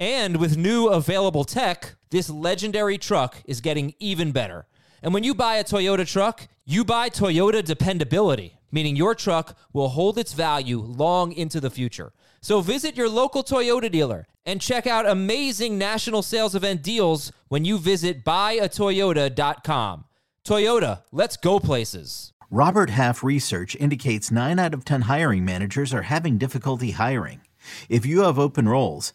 [0.00, 4.66] And with new available tech, this legendary truck is getting even better.
[5.02, 9.88] And when you buy a Toyota truck, you buy Toyota dependability, meaning your truck will
[9.88, 12.12] hold its value long into the future.
[12.40, 17.64] So visit your local Toyota dealer and check out amazing national sales event deals when
[17.64, 20.04] you visit buyatoyota.com.
[20.44, 22.32] Toyota, let's go places.
[22.50, 27.40] Robert Half research indicates 9 out of 10 hiring managers are having difficulty hiring.
[27.88, 29.14] If you have open roles,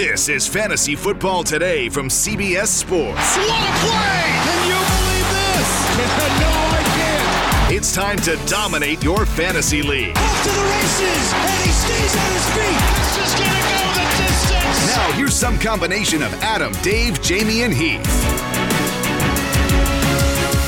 [0.00, 3.36] This is Fantasy Football Today from CBS Sports.
[3.36, 4.24] What a play!
[4.46, 5.70] Can you believe this?
[6.40, 7.74] no, I can't.
[7.74, 10.16] It's time to dominate your fantasy league.
[10.16, 12.80] Off to the races, and he stays on his feet.
[12.96, 14.96] This is gonna go the distance.
[14.96, 18.00] Now, here's some combination of Adam, Dave, Jamie, and Heath.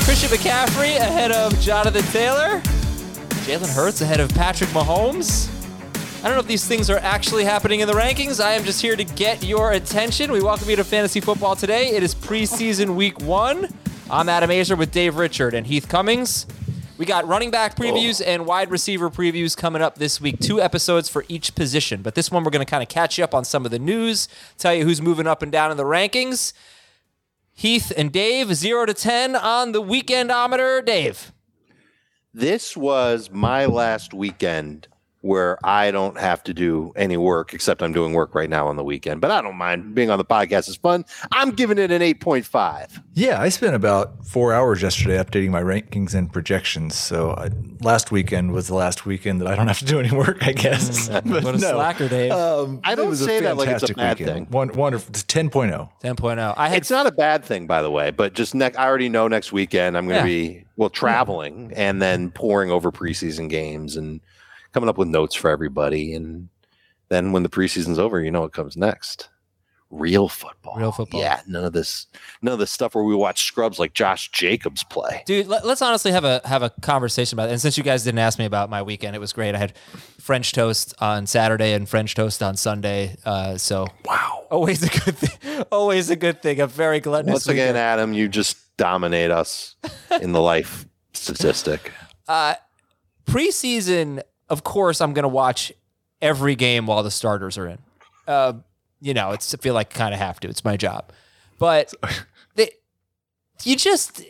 [0.05, 2.61] Christian McCaffrey ahead of Jonathan Taylor.
[3.47, 5.49] Jalen Hurts ahead of Patrick Mahomes.
[6.23, 8.41] I don't know if these things are actually happening in the rankings.
[8.41, 10.31] I am just here to get your attention.
[10.31, 11.89] We welcome you to Fantasy Football today.
[11.89, 13.67] It is preseason week one.
[14.09, 16.45] I'm Adam Aizer with Dave Richard and Heath Cummings.
[16.97, 18.29] We got running back previews oh.
[18.29, 20.39] and wide receiver previews coming up this week.
[20.39, 22.01] Two episodes for each position.
[22.01, 23.79] But this one, we're going to kind of catch you up on some of the
[23.79, 26.53] news, tell you who's moving up and down in the rankings.
[27.51, 30.85] Heath and Dave, zero to 10 on the weekendometer.
[30.85, 31.33] Dave.
[32.33, 34.87] This was my last weekend
[35.23, 38.75] where I don't have to do any work except I'm doing work right now on
[38.75, 39.21] the weekend.
[39.21, 41.05] But I don't mind being on the podcast is fun.
[41.31, 43.01] I'm giving it an 8.5.
[43.13, 46.95] Yeah, I spent about four hours yesterday updating my rankings and projections.
[46.95, 47.51] So I,
[47.81, 50.51] last weekend was the last weekend that I don't have to do any work, I
[50.51, 51.07] guess.
[51.23, 52.31] But what a no, slacker, Dave.
[52.33, 54.35] Um, I don't say that like it's a bad weekend.
[54.35, 54.45] thing.
[54.51, 55.09] One, wonderful.
[55.11, 55.89] It's 10.0.
[56.03, 56.53] 10.0.
[56.57, 59.07] I had It's not a bad thing, by the way, but just next, I already
[59.07, 60.51] know next weekend I'm going to Yeah.
[60.53, 64.19] be, well, traveling and then pouring over preseason games and
[64.73, 66.13] coming up with notes for everybody.
[66.13, 66.49] And
[67.09, 69.29] then when the preseason's over, you know what comes next.
[69.89, 70.75] Real football.
[70.75, 71.21] Real football.
[71.21, 71.41] Yeah.
[71.45, 72.07] None of this,
[72.41, 75.21] none of this stuff where we watch scrubs like Josh Jacobs play.
[75.27, 77.51] Dude, let, us honestly have a have a conversation about it.
[77.51, 79.53] And since you guys didn't ask me about my weekend, it was great.
[79.53, 79.77] I had
[80.19, 83.17] French toast on Saturday and French toast on Sunday.
[83.23, 85.63] Uh, so wow, always a good thing.
[85.71, 86.59] Always a good thing.
[86.59, 87.33] A very gluttonous.
[87.33, 87.77] Once again, weekend.
[87.77, 89.75] Adam, you just dominate us
[90.19, 91.91] in the life statistic.
[92.27, 92.55] uh,
[93.27, 94.21] preseason,
[94.53, 95.73] of course, I'm going to watch
[96.21, 97.79] every game while the starters are in.
[98.27, 98.53] Uh,
[99.01, 100.47] you know, it's I feel like I kind of have to.
[100.47, 101.11] It's my job,
[101.59, 101.93] but
[102.55, 102.69] they,
[103.63, 104.23] you just.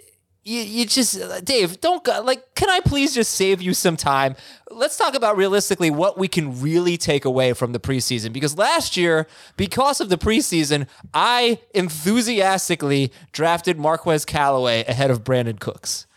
[0.46, 2.54] You, you just Dave, don't go, like.
[2.56, 4.36] Can I please just save you some time?
[4.70, 8.34] Let's talk about realistically what we can really take away from the preseason.
[8.34, 15.62] Because last year, because of the preseason, I enthusiastically drafted Marquez Callaway ahead of Brandin
[15.62, 16.08] Cooks.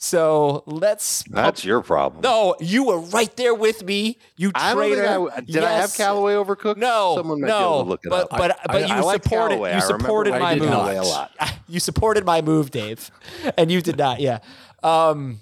[0.00, 2.22] So let's That's your problem.
[2.22, 4.16] no, you were right there with me.
[4.36, 5.08] You I don't think traitor.
[5.08, 5.64] I w- did.
[5.64, 6.78] I have Callaway over Cook.
[6.78, 8.38] No, someone might be able no, to look it but up.
[8.38, 9.74] but but I- you I supported Callaway.
[9.74, 10.70] you supported I my did move.
[10.70, 11.32] A lot.
[11.70, 13.10] You supported my move, Dave,
[13.58, 14.20] and you did not.
[14.20, 14.38] Yeah.
[14.82, 15.40] Um,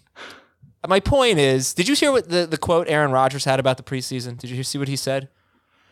[0.88, 3.84] my point is, did you hear what the, the quote Aaron Rodgers had about the
[3.84, 4.36] preseason?
[4.36, 5.28] Did you see what he said?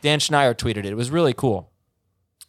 [0.02, 0.86] Dan Schneider tweeted it.
[0.86, 1.70] It was really cool.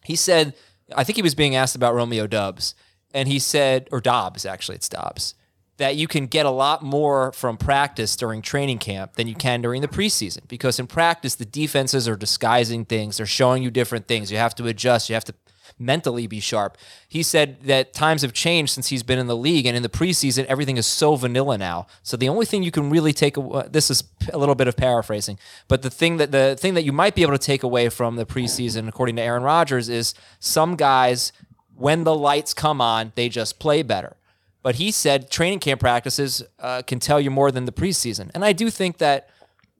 [0.03, 0.56] He said,
[0.95, 2.73] I think he was being asked about Romeo Dubs,
[3.13, 5.35] and he said, or Dobbs, actually, it's Dobbs,
[5.77, 9.62] that you can get a lot more from practice during training camp than you can
[9.62, 10.48] during the preseason.
[10.48, 14.31] Because in practice, the defenses are disguising things, they're showing you different things.
[14.31, 15.33] You have to adjust, you have to
[15.77, 16.77] mentally be sharp.
[17.07, 19.89] He said that times have changed since he's been in the league, and in the
[19.89, 21.88] preseason, everything is so vanilla now.
[22.04, 24.78] So the only thing you can really take away, this is a little bit of
[24.78, 25.38] paraphrasing,
[25.68, 28.16] but the thing that the thing that you might be able to take away from
[28.16, 31.33] the preseason, according to Aaron Rodgers, is some guys
[31.75, 34.16] when the lights come on, they just play better.
[34.65, 38.31] But he said training camp practices uh, can tell you more than the preseason.
[38.33, 39.29] And I do think that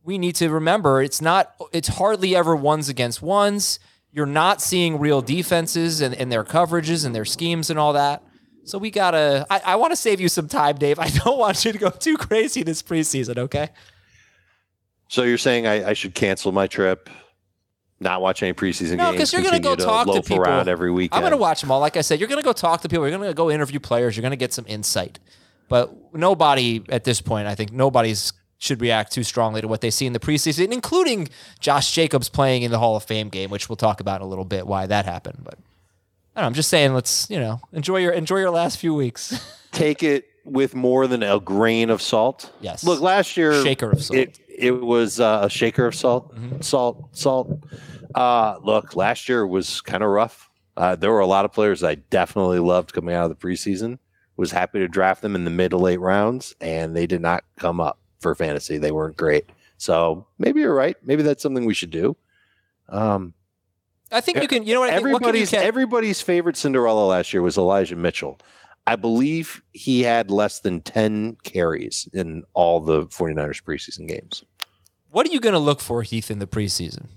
[0.03, 3.79] we need to remember it's not, it's hardly ever ones against ones.
[4.11, 8.21] You're not seeing real defenses and, and their coverages and their schemes and all that.
[8.65, 9.47] So we gotta.
[9.49, 10.99] I, I want to save you some time, Dave.
[11.07, 13.39] I don't want you to go too crazy this preseason.
[13.39, 13.69] Okay.
[15.07, 17.09] So you're saying I, I should cancel my trip,
[18.05, 20.69] not watch any preseason No, games, because you're going to go talk to people around
[20.69, 21.17] every weekend.
[21.17, 21.81] I'm going to watch them all.
[21.81, 23.05] Like I said, you're going to go talk to people.
[23.05, 24.15] You're going to go interview players.
[24.15, 25.19] You're going to get some insight.
[25.67, 29.91] But nobody at this point, I think nobody's should react too strongly to what they
[29.91, 31.27] see in the preseason, including
[31.59, 34.29] Josh Jacobs playing in the Hall of Fame game, which we'll talk about in a
[34.29, 35.39] little bit why that happened.
[35.43, 35.55] But
[36.35, 38.93] I don't know, I'm just saying, let's you know enjoy your enjoy your last few
[38.93, 39.43] weeks.
[39.71, 42.51] Take it with more than a grain of salt.
[42.61, 42.83] Yes.
[42.83, 44.19] Look, last year Shaker of salt.
[44.19, 47.59] It, it was uh, a shaker of salt, salt, salt.
[48.15, 50.50] Uh, look, last year was kind of rough.
[50.77, 54.00] Uh, there were a lot of players I definitely loved coming out of the preseason.
[54.38, 57.44] Was happy to draft them in the mid to late rounds, and they did not
[57.57, 58.77] come up for fantasy.
[58.77, 59.50] They weren't great.
[59.77, 60.97] So maybe you're right.
[61.03, 62.17] Maybe that's something we should do.
[62.89, 63.33] Um,
[64.12, 64.65] I think you can.
[64.65, 64.89] You know what?
[64.89, 68.39] I think, what everybody's everybody's favorite Cinderella last year was Elijah Mitchell.
[68.88, 74.44] I believe he had less than 10 carries in all the 49ers preseason games.
[75.09, 77.07] what are you going to look for, Heath, in the preseason?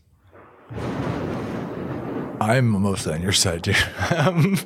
[2.41, 3.77] I'm mostly on your side, dude.
[4.17, 4.57] Um,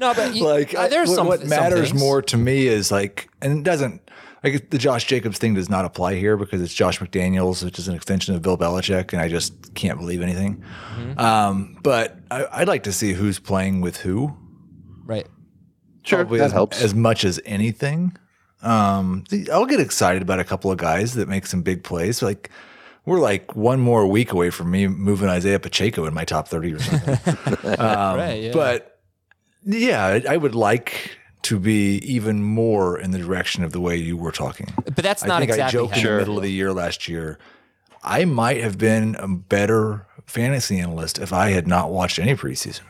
[0.00, 1.26] No, but you, like uh, there's what, some.
[1.28, 2.00] what matters things.
[2.00, 4.02] more to me is like, and it doesn't
[4.42, 7.86] like the Josh Jacobs thing does not apply here because it's Josh McDaniels, which is
[7.88, 10.62] an extension of Bill Belichick, and I just can't believe anything.
[10.96, 11.18] Mm-hmm.
[11.18, 14.36] Um, but I, I'd like to see who's playing with who.
[15.06, 15.26] right?
[16.02, 16.82] Sure, Probably that as, helps.
[16.82, 18.16] as much as anything.
[18.62, 22.20] Um, I'll get excited about a couple of guys that make some big plays.
[22.20, 22.50] Like
[23.06, 26.72] we're like one more week away from me moving Isaiah Pacheco in my top thirty
[26.74, 27.18] or something.
[27.78, 28.42] Um, right.
[28.42, 28.52] Yeah.
[28.52, 29.00] But
[29.64, 33.96] yeah, I- I would like to be even more in the direction of the way
[33.96, 34.72] you were talking.
[34.84, 36.72] but that's I not think exactly I joked how in the middle of the year
[36.72, 37.38] last year.
[38.02, 42.80] I might have been a better fantasy analyst if I had not watched any preseason.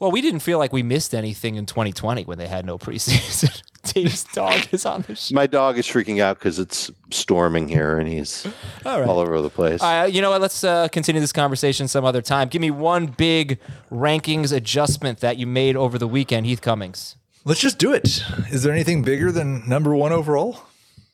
[0.00, 3.62] Well, we didn't feel like we missed anything in 2020 when they had no preseason.
[3.92, 5.34] Dave's dog is on the show.
[5.34, 8.46] My dog is freaking out because it's storming here and he's
[8.86, 9.08] All right.
[9.08, 9.82] all over the place.
[9.82, 10.40] Uh, you know what?
[10.40, 12.48] Let's uh, continue this conversation some other time.
[12.48, 13.58] Give me one big
[13.92, 17.16] rankings adjustment that you made over the weekend, Heath Cummings.
[17.44, 18.24] Let's just do it.
[18.50, 20.60] Is there anything bigger than number one overall?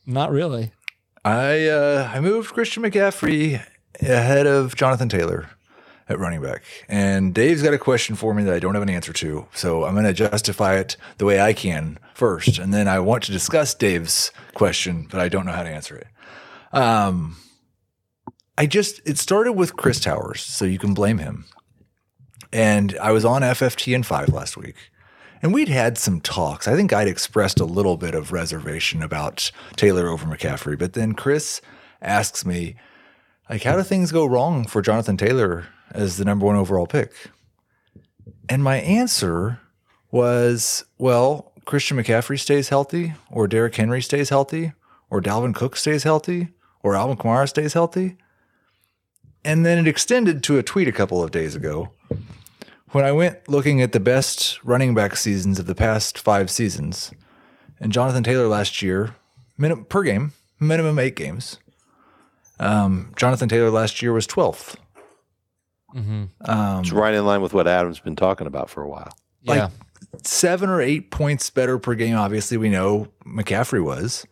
[0.06, 0.70] Not really.
[1.24, 3.60] I uh, I moved Christian McCaffrey
[4.00, 5.50] ahead of Jonathan Taylor
[6.10, 8.90] at running back, and Dave's got a question for me that I don't have an
[8.90, 9.46] answer to.
[9.54, 13.22] So I'm going to justify it the way I can first, and then I want
[13.24, 16.08] to discuss Dave's question, but I don't know how to answer it.
[16.76, 17.36] Um,
[18.58, 21.46] I just it started with Chris Towers, so you can blame him.
[22.52, 24.76] And I was on FFTN five last week,
[25.40, 26.66] and we'd had some talks.
[26.68, 31.14] I think I'd expressed a little bit of reservation about Taylor over McCaffrey, but then
[31.14, 31.60] Chris
[32.02, 32.74] asks me,
[33.48, 37.12] like, how do things go wrong for Jonathan Taylor as the number one overall pick?
[38.48, 39.60] And my answer
[40.10, 44.72] was, well, Christian McCaffrey stays healthy, or Derrick Henry stays healthy,
[45.08, 46.48] or Dalvin Cook stays healthy,
[46.82, 48.16] or Alvin Kamara stays healthy.
[49.44, 51.90] And then it extended to a tweet a couple of days ago
[52.90, 57.12] when I went looking at the best running back seasons of the past five seasons,
[57.78, 59.14] and Jonathan Taylor last year,
[59.56, 61.58] minimum per game, minimum eight games.
[62.58, 64.76] Um, Jonathan Taylor last year was 12th.
[65.94, 66.50] Mm-hmm.
[66.50, 69.12] Um, it's right in line with what Adam's been talking about for a while.
[69.42, 69.52] Yeah.
[69.52, 69.73] Like
[70.23, 72.16] seven or eight points better per game.
[72.16, 74.26] Obviously, we know McCaffrey was,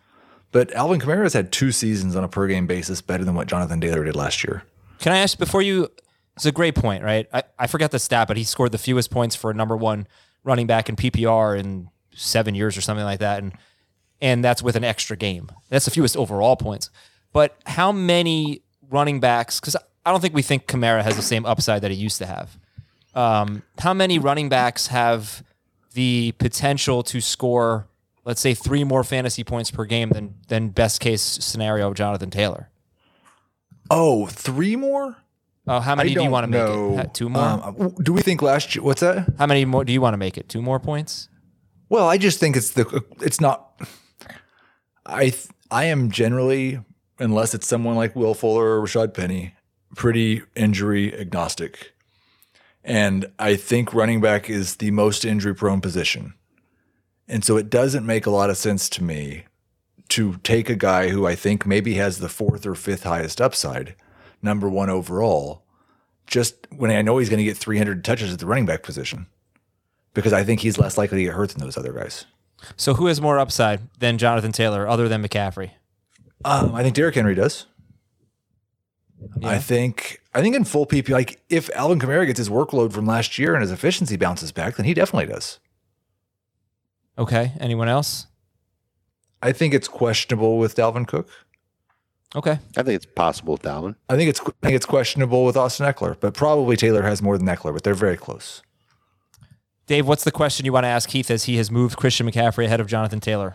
[0.52, 3.80] but Alvin Kamara's had two seasons on a per game basis better than what Jonathan
[3.80, 4.64] Taylor did last year.
[4.98, 5.88] Can I ask before you?
[6.36, 7.26] It's a great point, right?
[7.32, 10.06] I, I forgot the stat, but he scored the fewest points for a number one
[10.44, 13.52] running back in PPR in seven years or something like that, and
[14.20, 15.50] and that's with an extra game.
[15.68, 16.90] That's the fewest overall points.
[17.32, 19.60] But how many running backs?
[19.60, 19.76] Because
[20.08, 22.58] I don't think we think Kamara has the same upside that he used to have.
[23.14, 25.44] Um, how many running backs have
[25.92, 27.86] the potential to score,
[28.24, 32.70] let's say, three more fantasy points per game than than best case scenario Jonathan Taylor?
[33.90, 35.18] Oh, three more?
[35.66, 37.12] Oh, how many do you want to make it?
[37.12, 37.42] Two more?
[37.42, 38.82] Um, do we think last year?
[38.82, 39.30] What's that?
[39.36, 40.48] how many more do you want to make it?
[40.48, 41.28] Two more points?
[41.90, 43.78] Well, I just think it's the it's not.
[45.04, 46.80] I th- I am generally,
[47.18, 49.52] unless it's someone like Will Fuller or Rashaad Penny,
[49.94, 51.94] pretty injury agnostic,
[52.84, 56.34] and I think running back is the most injury prone position,
[57.26, 59.44] and so it doesn't make a lot of sense to me
[60.10, 63.94] to take a guy who I think maybe has the fourth or fifth highest upside,
[64.42, 65.62] number one overall,
[66.26, 69.26] just when I know he's going to get 300 touches at the running back position
[70.14, 72.24] because I think he's less likely to get hurt than those other guys.
[72.76, 75.70] So who has more upside than Jonathan Taylor other than McCaffrey?
[76.44, 77.66] Um, I think Derrick Henry does.
[79.40, 79.50] Yeah.
[79.50, 83.06] I think I think in full PP, like if Alvin Kamara gets his workload from
[83.06, 85.58] last year and his efficiency bounces back, then he definitely does.
[87.18, 87.52] Okay.
[87.60, 88.26] Anyone else?
[89.42, 91.28] I think it's questionable with Dalvin Cook.
[92.36, 92.58] Okay.
[92.76, 93.96] I think it's possible with Dalvin.
[94.08, 97.38] I think it's I think it's questionable with Austin Ekeler, but probably Taylor has more
[97.38, 98.62] than Ekeler, but they're very close.
[99.86, 102.66] Dave, what's the question you want to ask Heath as he has moved Christian McCaffrey
[102.66, 103.54] ahead of Jonathan Taylor?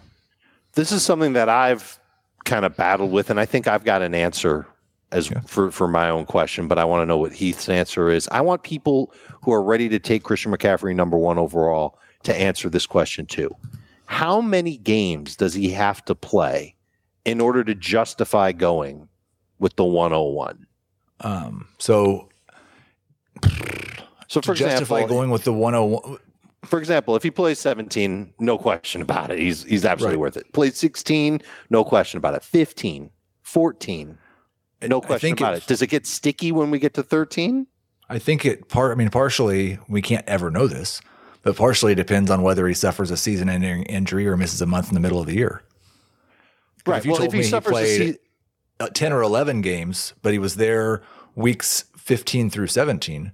[0.74, 2.00] This is something that I've
[2.46, 4.65] kind of battled with, and I think I've got an answer
[5.13, 8.27] as for, for my own question, but I want to know what Heath's answer is.
[8.32, 12.70] I want people who are ready to take Christian McCaffrey number one overall to answer
[12.70, 13.55] this question too.
[14.05, 16.75] How many games does he have to play
[17.25, 19.08] in order to justify going
[19.60, 20.65] with the 101?
[21.22, 22.29] Um, so
[24.27, 26.17] So, for justify example, going with the 101
[26.65, 29.39] for example, if he plays 17, no question about it.
[29.39, 30.22] He's he's absolutely Right.
[30.22, 30.53] worth it.
[30.53, 32.43] Plays 16, no question about it.
[32.43, 33.10] 15,
[33.41, 34.17] 14,
[34.89, 35.67] no question about it- it.
[35.67, 37.67] Does it get sticky when we get to 13?
[38.09, 41.01] I think it part I mean partially we can't ever know this,
[41.41, 44.65] but partially it depends on whether he suffers a season ending injury or misses a
[44.65, 45.63] month in the middle of the year.
[46.85, 46.97] Right.
[46.97, 48.19] If you well, told if he me he suffers a played se-
[48.81, 51.01] uh, 10 or 11 games, but he was there
[51.35, 53.31] weeks 15 through 17,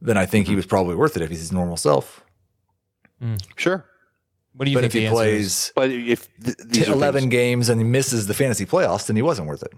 [0.00, 0.30] then I Mm-hmm.
[0.32, 2.24] think he was probably worth it if he's his normal self.
[3.56, 3.84] sure.
[4.54, 5.12] What do you But think if he the is?
[5.12, 9.22] plays But if th- these 11 games and he misses the fantasy playoffs, then he
[9.22, 9.72] wasn't worth it.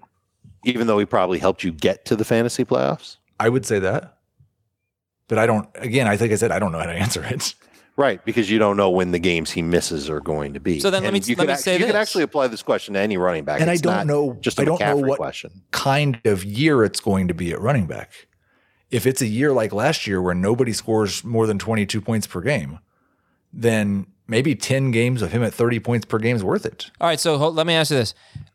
[0.65, 4.19] Even though he probably helped you get to the fantasy playoffs, I would say that.
[5.29, 7.55] But I don't, again, I think I said I don't know how to answer it.
[7.97, 8.23] right?
[8.25, 10.81] Because you don't know when the games he misses are going to be.
[10.81, 12.49] So then let And me- you let could me ac- say you can actually apply
[12.49, 14.97] this question to any running back, And I don't know- just a I don't know
[14.97, 15.63] what- question.
[15.71, 18.11] kind of year it's going to be at running back.
[18.91, 22.41] If it's a year like last year where nobody scores more than 22 points per
[22.41, 22.79] game,
[23.53, 26.91] then maybe 10 games of him at 30 points per game is worth it.
[27.01, 28.15] All right, so hold, let me ask you this.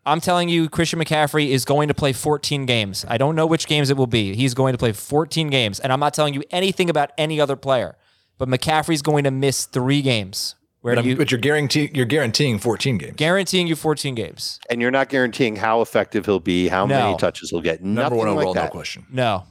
[0.10, 3.06] I'm telling you, Christian McCaffrey is going to play 14 games.
[3.08, 4.36] I don't know which games it will be.
[4.36, 7.56] He's going to play 14 games, and I'm not telling you anything about any other
[7.56, 7.96] player.
[8.38, 10.56] But McCaffrey's going to miss three games.
[10.82, 13.14] Where But, you but you're guaranteeing you're guaranteeing 14 games.
[13.18, 14.62] guaranteeing you 14 games?
[14.70, 16.96] And you're not guaranteeing how effective he'll be, how No.
[17.08, 17.82] many touches he'll get.
[17.84, 19.06] Number Nothing one overall, like no question.
[19.12, 19.44] No,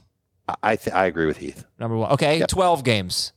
[0.47, 1.65] I I, th- I agree with Heath.
[1.79, 2.11] number one.
[2.13, 2.47] Okay, Yep.
[2.49, 3.31] 12 games.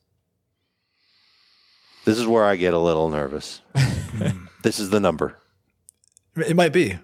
[2.07, 3.61] This is where I get a little nervous.
[4.63, 5.37] this is the number.
[6.35, 6.99] It might be.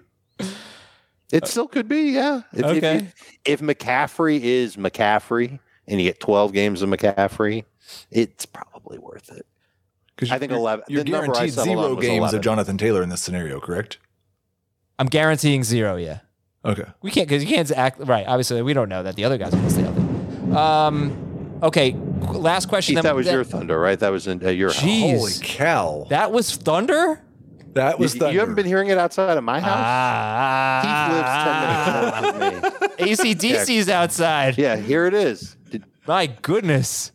[1.31, 2.41] It still could be, yeah.
[2.53, 2.95] If, if- Okay.
[3.45, 7.65] If, if McCaffrey is McCaffrey and you get 12 games of McCaffrey,
[8.11, 9.45] it's probably worth it.
[10.15, 13.09] Because I think 11 You're the number I guaranteed zero games of Jonathan Taylor in
[13.09, 13.99] this scenario, correct?
[14.97, 15.95] I'm guaranteeing zero.
[15.95, 16.19] Yeah,
[16.65, 16.83] Okay.
[17.01, 18.27] we can't because you can't act right.
[18.27, 20.55] Obviously, we don't know that the other guys are going to stay healthy.
[20.57, 21.93] Um, okay,
[22.33, 22.95] last question.
[22.95, 23.97] Keith, then- that was your thunder, right?
[23.97, 24.81] That was in uh, your house.
[24.83, 25.17] Jeez.
[25.17, 26.05] Holy cow.
[26.09, 27.21] That was thunder.
[27.73, 28.33] That was You, thunder.
[28.33, 29.77] you haven't been hearing it outside of my house?
[29.77, 30.81] Ah,
[32.21, 33.11] Keith lives 10 minutes north of me.
[33.13, 34.57] ACDC's outside.
[34.57, 35.55] Yeah, here it is.
[35.69, 37.11] Did, My goodness.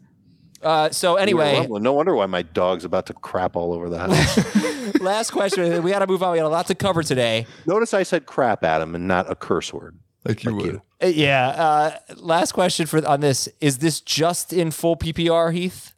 [0.62, 4.94] Uh, so anyway, no wonder why my dog's about to crap all over the house.
[5.00, 5.82] last question.
[5.82, 6.32] We got to move on.
[6.32, 7.46] We got a lot to cover today.
[7.66, 9.99] Notice I said crap, Adam, and not a curse word.
[10.25, 10.73] like you Like would.
[10.73, 10.82] you.
[11.02, 11.49] Uh, yeah.
[11.49, 13.46] Uh, last question for on this.
[13.61, 15.92] Is this just in full PPR, Heath?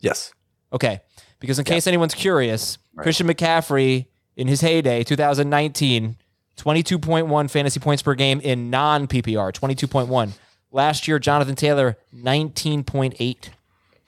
[0.00, 0.34] Yes.
[0.74, 1.00] Okay.
[1.40, 4.06] Because in case anyone's curious, Christian McCaffrey
[4.36, 6.16] in his heyday, 2019,
[6.56, 10.32] 22.1 fantasy points per game in non PPR, 22.1.
[10.70, 13.48] Last year, Jonathan Taylor, 19.8.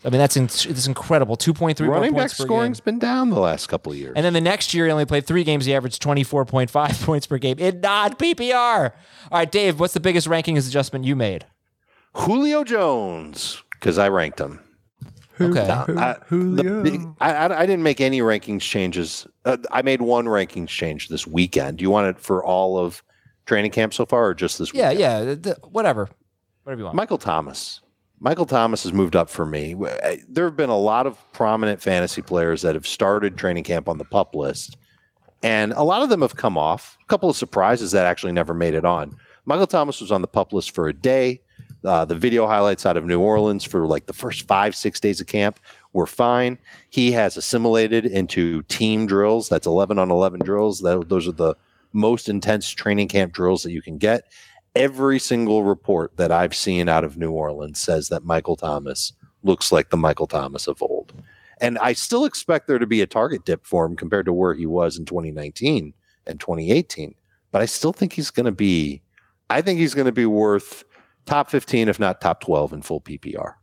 [0.06, 1.36] I mean, that's in, it's incredible.
[1.36, 4.12] 2.3 more Running back scoring's been down the last couple of years.
[4.14, 5.64] And then the next year, he only played three games.
[5.64, 8.92] He averaged 24.5 points per game in non PPR.
[9.32, 11.46] All right, Dave, what's the biggest rankings adjustment you made?
[12.12, 14.60] Julio Jones, because I ranked him.
[15.40, 15.68] Okay.
[15.68, 19.26] I, the big, I, I, I didn't make any rankings changes.
[19.44, 21.78] Uh, I made one rankings change this weekend.
[21.78, 23.02] Do you want it for all of
[23.46, 24.72] training camp so far, or just this?
[24.72, 25.00] Yeah, weekend?
[25.00, 25.24] yeah.
[25.24, 26.08] th- th- whatever.
[26.62, 26.96] Whatever you want.
[26.96, 27.80] Michael Thomas.
[28.20, 29.74] Michael Thomas has moved up for me.
[30.28, 33.98] There have been a lot of prominent fantasy players that have started training camp on
[33.98, 34.78] the pup list,
[35.42, 36.96] and a lot of them have come off.
[37.02, 39.16] A couple of surprises that actually never made it on.
[39.44, 41.42] Michael Thomas was on the pup list for a day.
[41.84, 45.20] Uh, the video highlights out of New Orleans for like the first five, six days
[45.20, 45.60] of camp
[45.92, 46.58] were fine.
[46.90, 49.48] He has assimilated into team drills.
[49.48, 50.80] That's 11 on 11 drills.
[50.80, 51.54] That, those are the
[51.92, 54.24] most intense training camp drills that you can get
[54.74, 59.12] every single report that I've seen out of New Orleans says that Michael Thomas
[59.42, 61.12] looks like the Michael Thomas of old.
[61.60, 64.54] And I still expect there to be a target dip for him compared to where
[64.54, 65.94] he was in 2019
[66.26, 67.14] and 2018.
[67.52, 69.00] But I still think he's going to be,
[69.48, 70.84] I think he's going to be worth
[71.26, 73.54] top 15, if not top 12 in full PPR.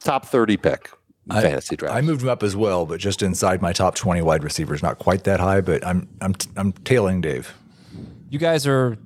[0.00, 0.90] Top 30 pick.
[1.28, 1.94] I- fantasy draft.
[1.94, 4.82] I moved him up as well, but just inside my top 20 wide receivers.
[4.82, 7.54] Not quite that high, but I'm I'm I'm tailing Dave.
[8.30, 8.96] You guys are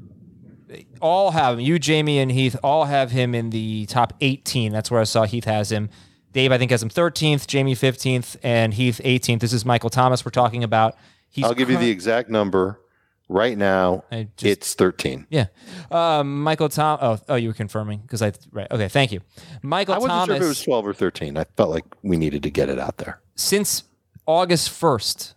[1.00, 1.60] all have him.
[1.60, 4.72] You, Jamie, and Heath all have him in the top 18.
[4.72, 5.90] That's where I saw Heath has him.
[6.32, 9.40] Dave, I think, has him 13th, Jamie 15th, and Heath 18th.
[9.40, 10.96] This is Michael Thomas we're talking about.
[11.28, 12.80] He's I'll give you the exact number.
[13.28, 15.26] Right now, I just- it's 13.
[15.30, 15.46] Yeah.
[15.90, 16.98] Um, Michael Tom.
[17.00, 18.66] Oh, oh, you were confirming because I right.
[18.70, 19.20] Okay, thank you,
[19.62, 20.26] Michael I wasn't Thomas.
[20.28, 21.38] sure if it was 12 or 13.
[21.38, 23.20] I felt like we needed to get it out there.
[23.34, 23.84] since
[24.26, 25.34] August 1st.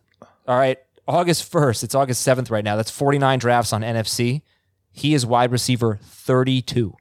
[0.48, 0.78] All right,
[1.08, 1.84] August 1st.
[1.84, 2.76] It's August 7th right now.
[2.76, 4.42] That's 49 drafts on NFFC.
[4.92, 6.94] He is wide receiver 32.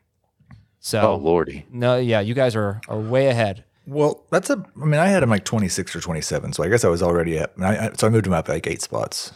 [0.79, 1.67] So Oh, lordy.
[1.71, 3.65] no, yeah, you guys are are way ahead.
[3.89, 4.65] Well, that's a.
[4.81, 7.39] I mean, I had him like 26 or 27, so I guess I was already
[7.39, 7.53] at.
[7.61, 9.33] I, I, so I moved him up like eight spots.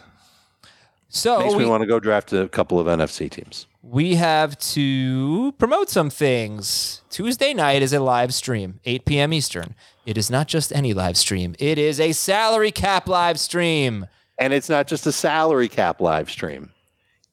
[1.12, 3.66] So Makes we, me want to go draft a couple of NFFC teams.
[3.82, 7.02] we have to promote some things.
[7.10, 9.32] Tuesday night is a live stream, 8 p.m.
[9.32, 9.74] Eastern.
[10.06, 11.56] It is not just any live stream.
[11.58, 14.06] It is a salary cap live stream.
[14.38, 16.70] And it's not just a salary cap live stream.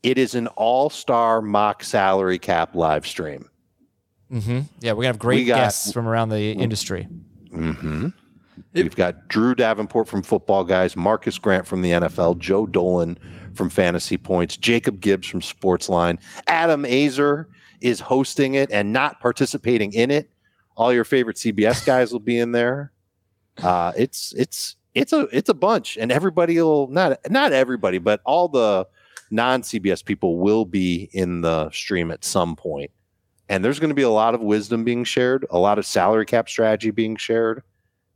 [0.02, 3.48] It is an all-star mock salary cap live stream.
[4.32, 4.62] Mm-hmm.
[4.80, 7.08] Yeah, we're gonna have great got- guests from around the industry.
[7.54, 8.08] Mm-hmm.
[8.74, 13.18] We've got Drew Davenport from Football Guys, Marcas Grant from the NFL, Joe Dolan
[13.58, 17.46] from Fantasy Points, Jacob Gibbs from Sportsline, Adam Aizer
[17.82, 20.30] is hosting it and not participating in it.
[20.76, 22.92] All your favorite CBS guys will be in there.
[23.62, 28.22] Uh, it's it's it's a it's a bunch, and everybody will not not everybody, but
[28.26, 28.88] all the
[29.32, 32.92] non CBS people will be in the stream at some point.
[33.50, 36.26] And there's going to be a lot of wisdom being shared, a lot of salary
[36.26, 37.64] cap strategy being shared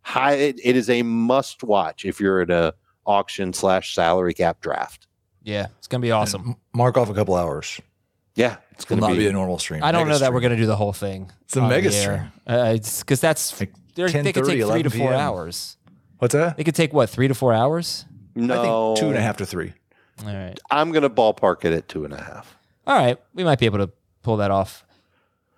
[0.01, 2.74] high it, it is a must watch if you're at a
[3.05, 5.07] auction slash salary cap draft
[5.43, 6.55] Yeah, it's gonna be awesome.
[6.74, 7.81] Mark off a couple hours.
[8.36, 9.83] yeah it's Will gonna not be, be, a normal stream.
[9.83, 10.33] I don't Mega know that stream.
[10.33, 11.31] we're going to do the whole thing.
[11.43, 12.31] It's a on the mega air.
[12.48, 15.19] Uh, because that's Like they're- they could take three to four PM.
[15.19, 15.77] hours.
[16.19, 16.57] What's that?
[16.57, 18.05] They could take what three to four hours.
[18.36, 19.74] no I think two and a half to three.
[20.25, 22.55] All right, i'm gonna ballpark it at two and a half
[22.88, 23.17] all right.
[23.36, 23.91] We might be able to
[24.24, 24.83] pull that off.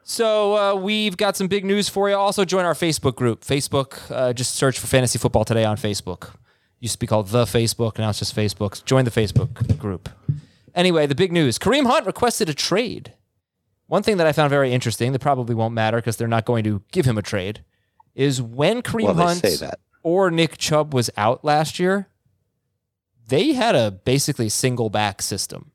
[0.03, 2.15] So uh, we've got some big news for you.
[2.15, 3.43] Also, join our Facebook group.
[3.45, 6.31] Facebook, uh, just search for Fantasy Football Today on Facebook.
[6.83, 8.83] Used to be called the Facebook, now it's just Facebook.
[8.83, 10.09] Join the Facebook group.
[10.75, 13.13] Anyway, the big news: Kareem Hunt requested a trade.
[13.87, 16.65] One thing that I found very interesting that probably won't matter because they're not going
[16.65, 17.63] to give him a trade
[18.15, 19.45] is when Kareem well Hunt
[20.03, 22.09] or Nick Chubb was out last year,
[23.29, 25.71] they had a basically single back system.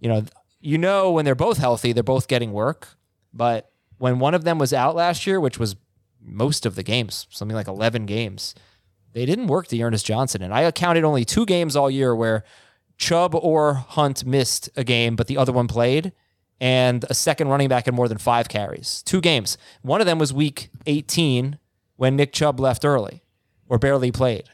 [0.00, 0.24] You know,
[0.60, 2.88] you know when they're both healthy, they're both getting work,
[3.32, 5.76] but when one of them was out last year, which was
[6.20, 8.56] most of the games, something like 11 games,
[9.12, 10.42] they didn't work D'Ernest Johnson.
[10.42, 12.44] And I counted only two games all year where
[12.98, 16.12] Chubb or Hunt missed a game, but the other one played,
[16.60, 19.02] and a second running back had more than five carries.
[19.02, 19.58] Two games.
[19.82, 21.58] One of them was week 18
[21.96, 23.22] when Nick Chubb left early
[23.68, 24.44] or barely played.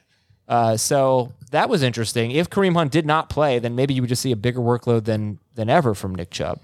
[0.49, 2.31] Uh, so that was interesting.
[2.31, 5.05] If Kareem Hunt did not play, then maybe you would just see a bigger workload
[5.05, 6.61] than than ever from Nick Chubb.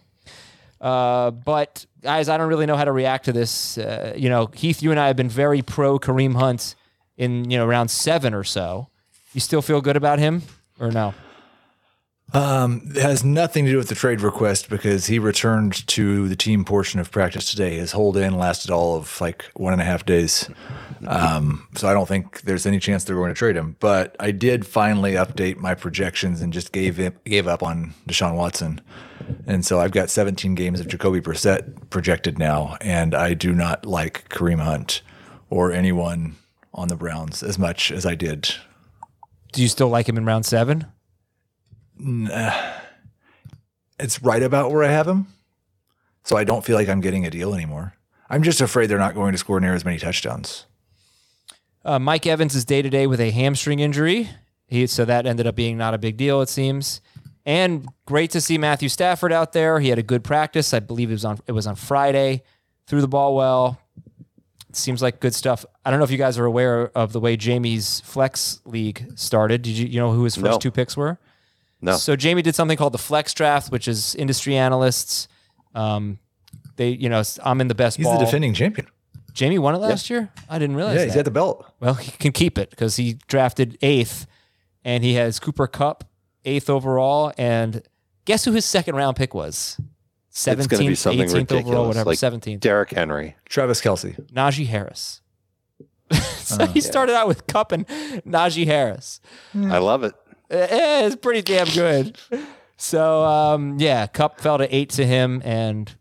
[0.80, 3.76] Uh, but guys, I don't really know how to react to this.
[3.76, 6.74] Uh, you know, Heath, you and I have been very pro Kareem Hunt
[7.16, 8.88] in you know round seven or so.
[9.32, 10.42] You still feel good about him
[10.78, 11.14] or no?
[12.96, 16.64] It has nothing to do with the trade request because he returned to the team
[16.64, 17.76] portion of practice today.
[17.76, 20.48] His hold in lasted all of like one and a half days.
[21.06, 23.76] Um, so I don't think there's any chance they're going to trade him.
[23.78, 28.34] But I did finally update my projections and just gave it, gave up on Deshaun
[28.34, 28.80] Watson.
[29.46, 33.86] And so I've got 17 games of Jacoby Brissett projected now, and I do not
[33.86, 35.02] like Kareem Hunt
[35.50, 36.36] or anyone
[36.74, 38.54] on the Browns as much as I did
[39.52, 40.86] Do you still like him in round seven?
[43.98, 45.28] it's right about where I have him.
[46.24, 47.94] So I don't feel like I'm getting a deal anymore.
[48.28, 50.66] I'm just afraid they're not going to score near as many touchdowns.
[51.84, 54.30] Uh, Mike Evans is day to day with a hamstring injury.
[54.66, 57.02] He, so that ended up being not a big deal, it seems.
[57.44, 59.78] And great to see Matthew Stafford out there.
[59.80, 60.72] He had a good practice.
[60.72, 62.42] I believe it was on it was on Friday.
[62.86, 63.78] Threw the ball well.
[64.74, 65.64] It seems like good stuff.
[65.84, 69.62] I don't know if you guys are aware of the way Jamie's flex league started.
[69.62, 70.58] Did you you know who his first No.
[70.58, 71.16] two picks were?
[71.80, 75.28] no So Jamie did something called the flex draft, which is industry analysts.
[75.76, 76.18] Um,
[76.74, 78.18] they, you know, I'm in the best He's ball.
[78.18, 78.88] the defending champion.
[79.32, 80.30] Jamie won it last year.
[80.50, 80.96] I didn't realize.
[80.96, 81.18] Yeah, he's that.
[81.20, 81.64] got the belt.
[81.78, 84.26] Well, he can keep it because he drafted eighth,
[84.84, 86.02] and he has Cooper Kupp
[86.44, 87.32] eighth overall.
[87.38, 87.80] And
[88.24, 89.80] guess who his second round pick was?
[90.34, 92.10] It's going to be Seventeenth, something eighteenth ridiculous overall, whatever.
[92.10, 92.60] like Seventeenth.
[92.60, 94.18] Derrick Henry Travis Kelce.
[94.32, 95.20] Najee Harris.
[96.12, 97.86] so he started out with Kupp and
[98.26, 99.20] Najee Harris.
[99.54, 100.14] I love it
[100.50, 102.18] Eh, It's pretty damn good.
[102.76, 105.94] So um, yeah, Kupp fell to eight to him, and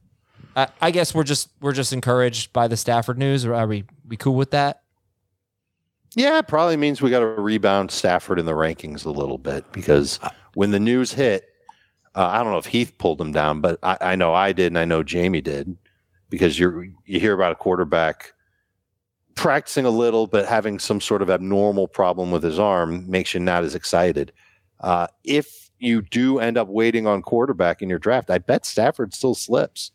[0.55, 3.45] I, I guess we're just we're just encouraged by the Stafford news.
[3.45, 4.81] Are we we cool with that?
[6.15, 9.71] Yeah, it probably means we got to rebound Stafford in the rankings a little bit
[9.71, 10.19] because
[10.55, 11.47] when the news hit,
[12.15, 14.67] uh, I don't know if Heath pulled him down, but I, I know I did,
[14.67, 15.75] and I know Jamie did,
[16.29, 18.33] because you you hear about a quarterback
[19.35, 23.39] practicing a little, but having some sort of abnormal problem with his arm makes you
[23.39, 24.31] not as excited.
[24.79, 29.13] Uh, if you do end up waiting on quarterback in your draft, I bet Stafford
[29.13, 29.91] still slips.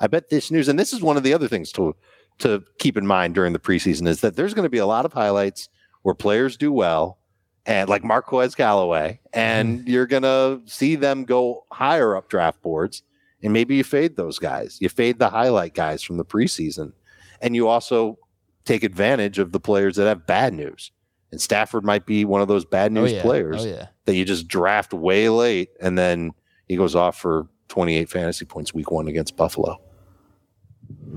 [0.00, 1.94] I bet this news, and this is one of the other things to
[2.38, 5.04] to keep in mind during the preseason is that there's going to be a lot
[5.04, 5.68] of highlights
[6.02, 7.18] where players do well,
[7.66, 9.88] and like Marquez Callaway, and mm-hmm.
[9.88, 13.02] you're going to see them go higher up draft boards,
[13.42, 14.78] and maybe you fade those guys.
[14.80, 16.92] You fade the highlight guys from the preseason,
[17.40, 18.18] and you also
[18.64, 20.92] take advantage of the players that have bad news.
[21.30, 23.22] And Stafford might be one of those bad Oh news yeah.
[23.22, 23.86] players Oh yeah.
[24.04, 26.32] that you just draft way late, and then
[26.66, 29.80] he goes off for 28 fantasy points week one against Buffalo.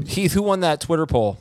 [0.06, 1.40] Heath, who won that Twitter poll?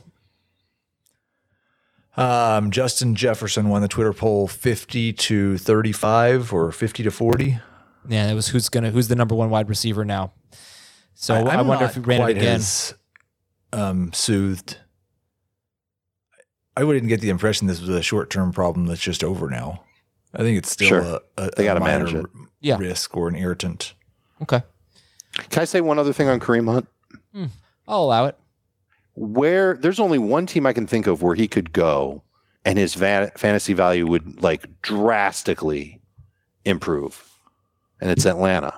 [2.15, 7.59] Um, Justin Jefferson won the Twitter poll 50 to 35 or 50 to 40.
[8.07, 10.33] Yeah, it was who's gonna who's the number one wide receiver now.
[11.15, 12.55] So I, I'm wonder if he ran it quite again.
[12.57, 12.93] as,
[13.71, 14.77] um, soothed.
[16.75, 19.83] I wouldn't get the impression this was a short term problem that's just over now.
[20.33, 21.01] I think it's still Sure.
[21.01, 22.25] a, a, They gotta minor manage it.
[22.61, 22.77] Yeah.
[22.77, 23.93] risk or an irritant.
[24.41, 24.63] Okay,
[25.49, 26.87] Can I say one other thing on Kareem Hunt?
[27.87, 28.37] I'll allow it.
[29.15, 32.23] Where there's only one team I can think of where he could go
[32.65, 36.01] and his van- fantasy value would like drastically
[36.65, 37.29] improve,
[38.01, 38.73] and it's Atlanta.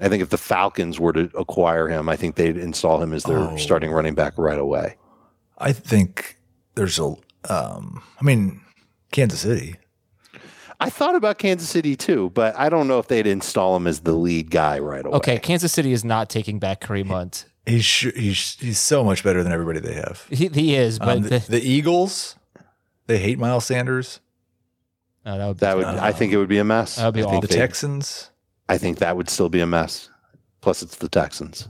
[0.00, 3.24] I think if the Falcons were to acquire him, I think they'd install him as
[3.24, 3.56] their Oh.
[3.56, 4.96] starting running back right away.
[5.58, 6.38] I think
[6.74, 7.14] there's a,
[7.48, 8.60] um, I mean,
[9.10, 9.76] Kansas City.
[10.80, 14.00] I thought about Kansas City too, but I don't know if they'd install him as
[14.00, 15.16] the lead guy right away.
[15.16, 17.46] Okay, Kansas City is not taking back Kareem Hunt.
[17.66, 20.26] He's he's he's so much better than everybody they have.
[20.30, 22.36] He, he is, but Um, the, the, the Eagles,
[23.06, 24.18] they hate Miles Sanders.
[25.24, 26.96] no, that would be That would, I think it would be a mess.
[26.96, 27.42] That would be I think.
[27.42, 28.30] The Texans.
[28.68, 30.08] I think that would still be a mess.
[30.60, 31.68] Plus, it's the Texans.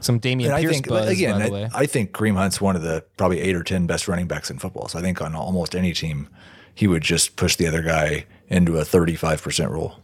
[0.00, 1.08] some Dameon And I Pierce think buzz.
[1.08, 1.68] again, by the way.
[1.74, 4.50] I, I think Kareem Hunt's one of the probably eight or ten best running backs
[4.50, 4.86] in football.
[4.88, 6.28] So I think on almost any team,
[6.74, 9.96] he would just push the other guy into a thirty-five percent role.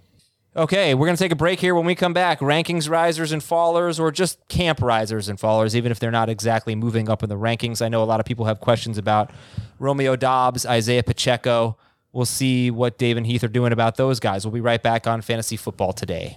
[0.56, 1.74] Okay, we're going to take a break here.
[1.74, 5.90] When we come back, rankings risers and fallers, or just camp risers and fallers, even
[5.90, 7.84] if they're not exactly moving up in the rankings.
[7.84, 9.32] I know a lot of people have questions about
[9.80, 11.76] Romeo Doubs, Isaiah Pacheco.
[12.12, 14.46] We'll see what Dave and Heath are doing about those guys.
[14.46, 16.36] We'll be right back on Fantasy Football today.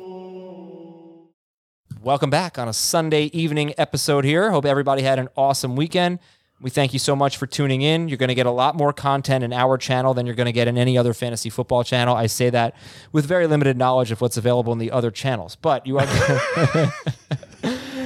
[2.03, 4.49] Welcome back on a Sunday evening episode here.
[4.49, 6.17] Hope everybody had an awesome weekend.
[6.59, 8.07] We thank you so much for tuning in.
[8.07, 10.51] You're going to get a lot more content in our channel than you're going to
[10.51, 12.15] get in any other fantasy football channel.
[12.15, 12.75] I say that
[13.11, 16.07] with very limited knowledge of what's available in the other channels, but you are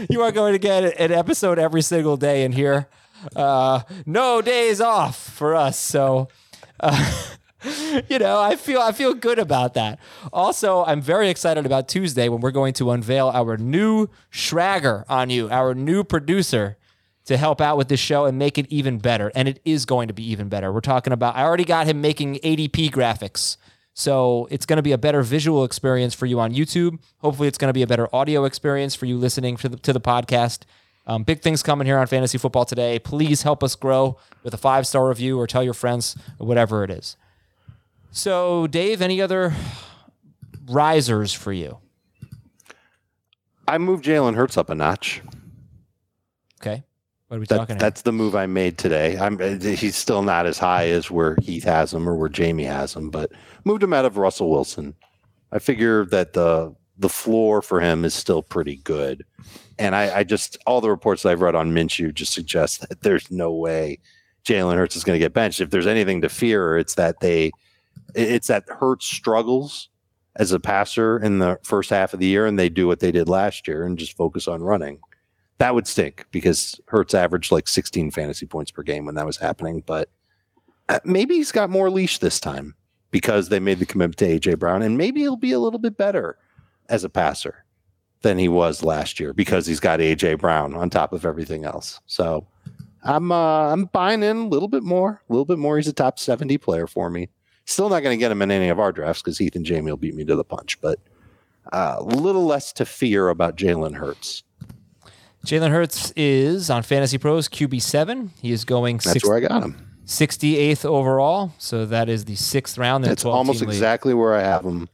[0.10, 2.89] you are going to get an episode every single day in here.
[3.34, 5.79] Uh, no days off for us.
[5.79, 6.27] So
[8.10, 9.99] you know, I feel I feel good about that.
[10.32, 15.30] Also, I'm very excited about Tuesday when we're going to unveil our new Schrager on
[15.30, 16.78] you, our new producer
[17.25, 19.32] to help out with this show and make it even better.
[19.36, 20.71] And it is going to be even better.
[20.71, 23.58] We're talking about I already got him making ADP graphics.
[23.93, 26.99] So it's going to be a better visual experience for you on YouTube.
[27.19, 29.93] Hopefully, it's going to be a better audio experience for you listening to the, to
[29.93, 30.63] the podcast.
[31.08, 32.99] Um, big things coming here on Fantasy Football today.
[32.99, 36.89] Please help us grow with a five star review or tell your friends whatever it
[36.89, 37.15] is.
[38.15, 39.54] So, Dave, any other
[40.69, 41.80] risers for you?
[43.67, 45.21] I moved Jalen Hurts up a notch.
[46.62, 46.86] Okay.
[47.28, 47.82] What are we That, talking about?
[47.82, 49.17] that's the move I made today.
[49.17, 52.63] I'm uh, he's still not as high as where Heath has him or where Jamie
[52.63, 53.34] has him, but
[53.65, 54.95] moved him out of Russell Wilson.
[55.51, 59.25] I figure that the the floor for him is still pretty good,
[59.78, 63.01] and I, I just all the reports that I've read on Minshew just suggest that
[63.01, 63.99] there's no way
[64.45, 65.60] Jalen Hurts is going to get benched.
[65.60, 67.51] If there's anything to fear, it's that they,
[68.15, 69.89] it's that Hurts struggles
[70.38, 73.12] as a passer in the first half of the year, and they do what they
[73.12, 74.99] did last year and just focus on running.
[75.58, 79.38] That would stink because Hurts averaged like 16 fantasy points per game when that was
[79.38, 79.84] happening.
[79.86, 80.10] But
[80.89, 82.75] uh, maybe he's got more leash this time
[83.12, 85.97] because they made the commitment to AJ Brown, and maybe he'll be a little bit
[85.97, 86.38] better
[86.89, 87.63] as a passer
[88.21, 92.01] than he was last year because he's got AJ Brown on top of everything else.
[92.08, 92.45] So
[93.04, 95.78] I'm uh, I'm buying in a little bit more, a little bit more.
[95.78, 97.30] He's a top 70 player for me.
[97.65, 99.91] Still not going to get him in any of our drafts because Heath and Jamie
[99.91, 100.99] will beat me to the punch, but
[101.73, 104.43] uh, a little less to fear about Jalen Hurts.
[105.45, 108.32] Jalen Hurts is on Fantasy Pros QB seven.
[108.41, 108.97] He is going.
[108.97, 109.95] That's six, where I got him.
[110.06, 111.54] 68th overall.
[111.58, 113.04] So that is the sixth round.
[113.04, 114.19] That's almost exactly league.
[114.19, 114.89] where I have him.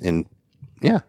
[0.00, 0.26] In
[0.80, 1.00] yeah.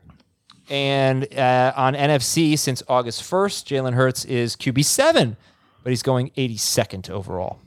[0.70, 5.36] And uh, on NFFC since August 1st, Jalen Hurts is QB seven,
[5.84, 7.60] but he's going 82nd overall.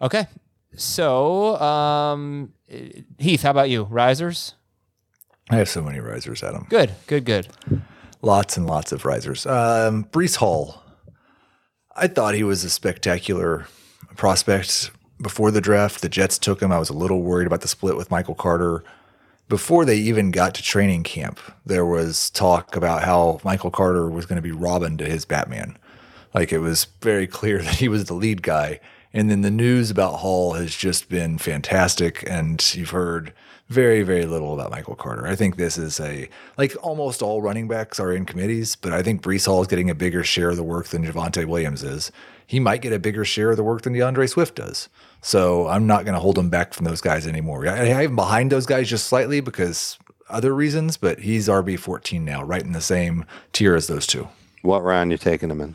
[0.00, 0.26] Okay.
[0.76, 2.52] So, um,
[3.18, 3.84] Heath, how about you?
[3.84, 4.54] Risers?
[5.50, 6.66] I have so many risers, Adam.
[6.70, 7.48] Good, good, good.
[8.22, 9.44] Lots and lots of risers.
[9.46, 10.82] Um, Breece Hall.
[11.94, 13.66] I thought he was a spectacular
[14.16, 16.00] prospect before the draft.
[16.00, 16.72] The Jets took him.
[16.72, 18.82] I was a little worried about the split with Michael Carter.
[19.48, 24.24] Before they even got to training camp, there was talk about how Michael Carter was
[24.24, 25.76] going to be Robin to his Batman.
[26.32, 28.80] Like it was very clear that he was the lead guy.
[29.14, 32.24] And then the news about Hall has just been fantastic.
[32.28, 33.32] And you've heard
[33.68, 35.26] very, very little about Michael Carter.
[35.26, 39.02] I think this is a, like almost all running backs are in committees, but I
[39.02, 42.12] think Breece Hall is getting a bigger share of the work than Javonte Williams is.
[42.46, 44.88] He might get a bigger share of the work than D'Andre Swift does.
[45.22, 47.66] So I'm not going to hold him back from those guys anymore.
[47.66, 49.98] I have him behind those guys just slightly because
[50.28, 54.28] other reasons, but he's RB 14 now, right in the same tier as those two.
[54.62, 55.74] What round you taking him in?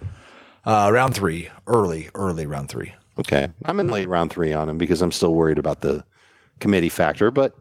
[0.65, 2.93] Uh, round three, early, early round three.
[3.19, 6.03] Okay, I'm in late round three on him because I'm still worried about the
[6.59, 7.55] committee factor, but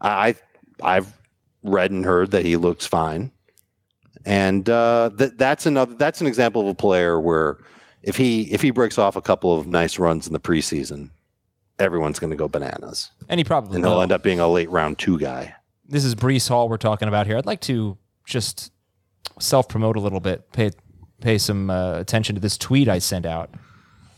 [0.00, 0.34] I
[0.82, 1.12] I've
[1.62, 3.30] read and heard that he looks fine,
[4.24, 7.58] and uh, that that's another that's an example of a player where
[8.02, 11.10] if he if he breaks off a couple of nice runs in the preseason,
[11.78, 14.70] everyone's going to go bananas, and he probably and he'll end up being a late
[14.70, 15.54] round two guy.
[15.86, 17.36] This is Breece Hall we're talking about here.
[17.36, 18.72] I'd like to just
[19.38, 20.70] self promote a little bit, pay
[21.20, 23.50] pay some uh, attention to this tweet I sent out.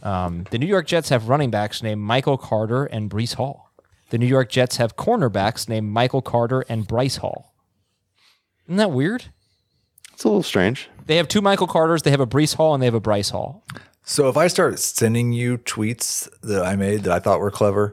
[0.07, 3.73] Um, the New York Jets have running backs named Michael Carter and Breece Hall.
[4.11, 7.53] The New York Jets have cornerbacks named Michael Carter and Bryce Hall.
[8.67, 9.25] Isn't that weird?
[10.13, 10.89] It's a little strange.
[11.07, 13.31] They have two Michael Carters, they have a Breece Hall, and they have a Bryce
[13.31, 13.65] Hall.
[14.05, 17.93] So if I start sending you tweets that I made that I thought were clever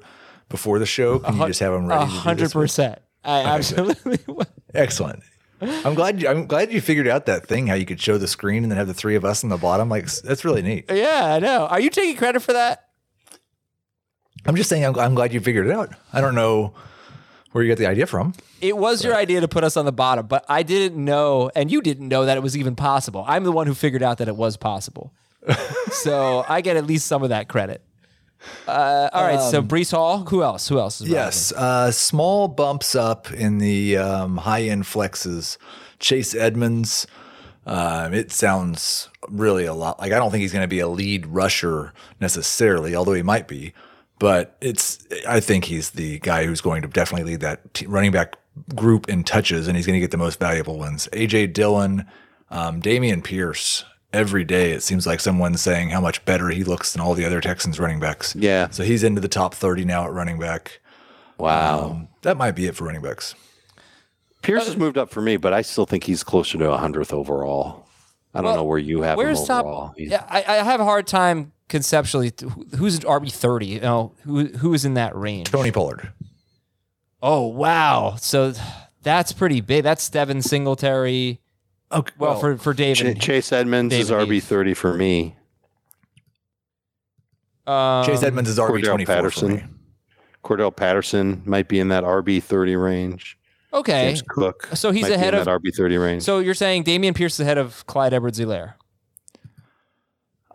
[0.49, 2.06] before the show, can you just have them ready?
[2.06, 2.99] hundred percent.
[3.23, 4.19] I okay, absolutely.
[4.76, 5.23] Excellent.
[5.86, 6.21] I'm glad.
[6.21, 8.71] You, I'm glad you figured out that thing how you could show the screen and
[8.71, 9.89] then have the three of us on the bottom.
[9.89, 10.86] Like that's really neat.
[10.91, 11.67] Yeah, I know.
[11.67, 12.89] Are you taking credit for that?
[14.45, 14.86] I'm just saying.
[14.86, 15.93] I'm, I'm glad you figured it out.
[16.12, 16.73] I don't know
[17.52, 18.34] where you got the idea from.
[18.62, 19.08] It was but.
[19.08, 22.08] your idea to put us on the bottom, but I didn't know, and you didn't
[22.08, 23.23] know that it was even possible.
[23.28, 25.13] I'm the one who figured out that it was possible.
[25.91, 27.84] so I get at least some of that credit.
[28.67, 30.25] Uh, all right, um, so Breece Hall.
[30.25, 30.67] Who else?
[30.67, 31.01] Who else?
[31.01, 31.10] Is?
[31.10, 35.58] Yes, uh, small bumps up in the um, high end flexes.
[35.99, 37.08] Chase Edmonds.
[37.65, 40.88] Um, it sounds really a lot like I don't think he's going to be a
[40.88, 43.73] lead rusher necessarily, although he might be.
[44.19, 48.12] But it's I think he's the guy who's going to definitely lead that t- running
[48.12, 48.38] back
[48.75, 51.08] group in touches, and he's going to get the most valuable ones.
[51.13, 52.06] AJ Dillon,
[52.51, 56.93] um, Dameon Pierce every day it seems like someone's saying how much better he looks
[56.93, 58.36] than all the other Texans running backs.
[58.36, 58.69] Yeah.
[58.69, 60.80] So he's into the top 30 now at running back.
[61.38, 61.89] Wow.
[61.89, 63.36] Um, that might be it for running backs.
[64.43, 67.88] Pierce has moved up for me, but I still think he's closer to 100th overall.
[68.34, 69.88] I don't well, know where you have where's him overall.
[69.89, 72.34] Top, yeah, I, I, have a hard time conceptually.
[72.78, 73.65] Who's RB 30?
[73.65, 75.52] You know, who, who is in that range?
[75.52, 76.12] Tony Pollard.
[77.21, 78.15] Oh, wow.
[78.17, 78.54] So
[79.04, 79.84] that's pretty big.
[79.84, 81.39] That's Devin Singletary.
[81.91, 82.13] Okay.
[82.17, 85.36] Well, well for for David, Ch- Chase Edmonds David is RB thirty for me.
[87.65, 89.63] Um, Chase Edmonds is RB twenty four for me.
[90.43, 93.38] Cordarrelle Patterson might be in that RB thirty range.
[93.74, 94.69] Okay, James Cook.
[94.74, 96.24] So he's ahead of that RB thirty range.
[96.24, 98.74] So you're saying Dameon Pierce is ahead of Clyde Edwards-Helaire?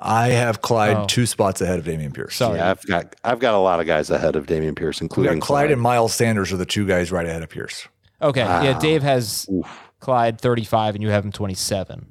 [0.00, 1.06] I have Clyde oh.
[1.06, 2.36] two spots ahead of Dameon Pierce.
[2.36, 5.40] Sorry, yeah, I've got I've got a lot of guys ahead of Dameon Pierce, including
[5.40, 7.88] Clyde, Clyde, and Miles Sanders are the two guys right ahead of Pierce.
[8.22, 8.62] Okay, wow.
[8.62, 9.87] yeah, Dave has Oof.
[10.00, 12.06] Clyde 35 and you have him 27.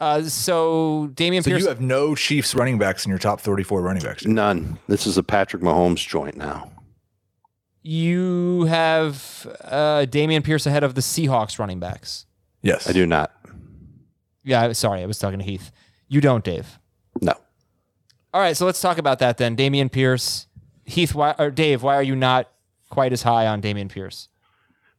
[0.00, 1.62] Uh, so Dameon so Pierce.
[1.62, 4.26] you have no Chiefs running backs in your top 34 running backs.
[4.26, 4.78] None.
[4.88, 6.72] This is a Patrick Mahomes joint now.
[7.82, 12.26] You have uh, Dameon Pierce ahead of the Seahawks running backs.
[12.62, 13.32] Yes, I do not.
[14.44, 15.70] Yeah, sorry, I was talking to Heath.
[16.08, 16.78] You don't, Dave.
[17.20, 17.34] No.
[18.34, 19.56] All right, so let's talk about that then.
[19.56, 20.46] Dameon Pierce,
[20.84, 22.48] Heath, why, or Dave, why are you not
[22.88, 24.28] quite as high on Dameon Pierce?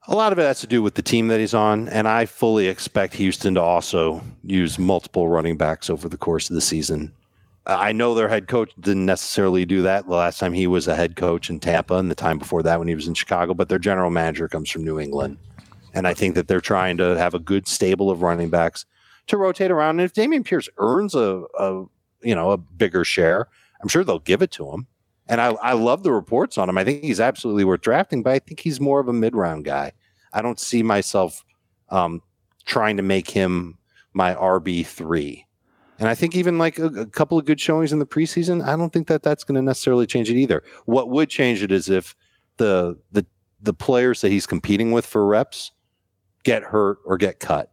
[0.07, 2.25] A lot of it has to do with the team that he's on, and I
[2.25, 7.13] fully expect Houston to also use multiple running backs over the course of the season.
[7.65, 10.95] I know their head coach didn't necessarily do that the last time he was a
[10.95, 13.69] head coach in Tampa and the time before that when he was in Chicago, but
[13.69, 15.37] their general manager comes from New England.
[15.93, 18.85] And I think that they're trying to have a good stable of running backs
[19.27, 20.01] to rotate around.
[20.01, 21.85] And if Dameon Pierce earns a, a
[22.21, 23.47] you know, a bigger share,
[23.81, 24.87] I'm sure they'll give it to him.
[25.27, 26.77] And I, I love the reports on him.
[26.77, 29.65] I think he's absolutely worth drafting, but I think he's more of a mid round
[29.65, 29.93] guy.
[30.33, 31.43] I don't see myself
[31.89, 32.21] um,
[32.65, 33.77] trying to make him
[34.13, 35.45] my RB three.
[35.99, 38.75] And I think even like a, a, couple of good showings in the preseason, I
[38.75, 40.63] don't think that that's going to necessarily change it either.
[40.85, 42.15] What would change it is if
[42.57, 43.25] the the
[43.61, 45.71] the players that he's competing with for reps
[46.43, 47.71] get hurt or get cut.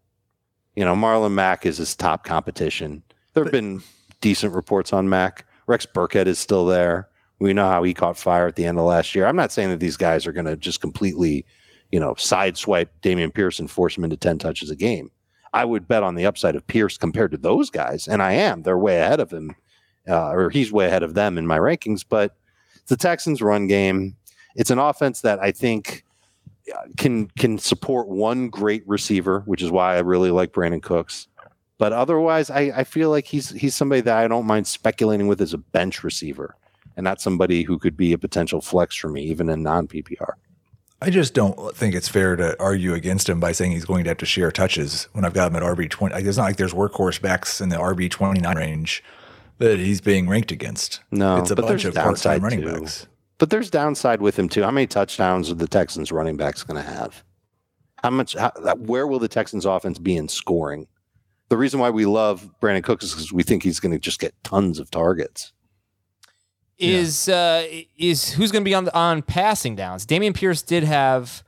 [0.77, 3.03] You know, Marlon Mack is his top competition.
[3.35, 3.83] There have been
[4.21, 5.45] decent reports on Mack.
[5.67, 7.09] Rex Burkhead is still there.
[7.40, 9.26] We know how he caught fire at the end of last year.
[9.26, 11.46] I'm not saying that these guys are going to just completely,
[11.90, 15.11] you know, sideswipe Dameon Pierce and force him into 10 touches a game.
[15.53, 18.62] I would bet on the upside of Pierce compared to those guys, and I am.
[18.62, 19.55] They're way ahead of him,
[20.09, 22.05] uh, or he's way ahead of them in my rankings.
[22.09, 22.37] But
[22.87, 24.16] the Texans' run game,
[24.55, 26.05] it's an offense that I think
[26.72, 31.26] uh, can can support one great receiver, which is why I really like Brandin Cooks.
[31.79, 35.40] But otherwise, I, I feel like he's he's somebody that I don't mind speculating with
[35.40, 36.55] as a bench receiver,
[36.96, 40.33] and not somebody who could be a potential flex for me, even in non PPR.
[41.03, 44.11] I just don't think it's fair to argue against him by saying he's going to
[44.11, 46.14] have to share touches when I've got him at RB twenty.
[46.14, 49.03] It's not like there's workhorse backs in the RB twenty nine range
[49.59, 51.00] that he's being ranked against.
[51.11, 52.81] No, it's a but bunch there's of part time downside running too.
[52.81, 53.07] backs.
[53.38, 54.62] But there's downside with him too.
[54.62, 57.24] How many touchdowns are the Texans running backs going to have?
[58.03, 58.35] How much?
[58.35, 60.87] How, where will the Texans offense be in scoring?
[61.48, 64.20] The reason why we love Brandin Cooks is because we think he's going to just
[64.20, 65.53] get tons of targets.
[66.81, 67.66] Is uh,
[67.99, 70.07] is who's going to be on on passing downs?
[70.07, 71.43] Dameon Pierce did have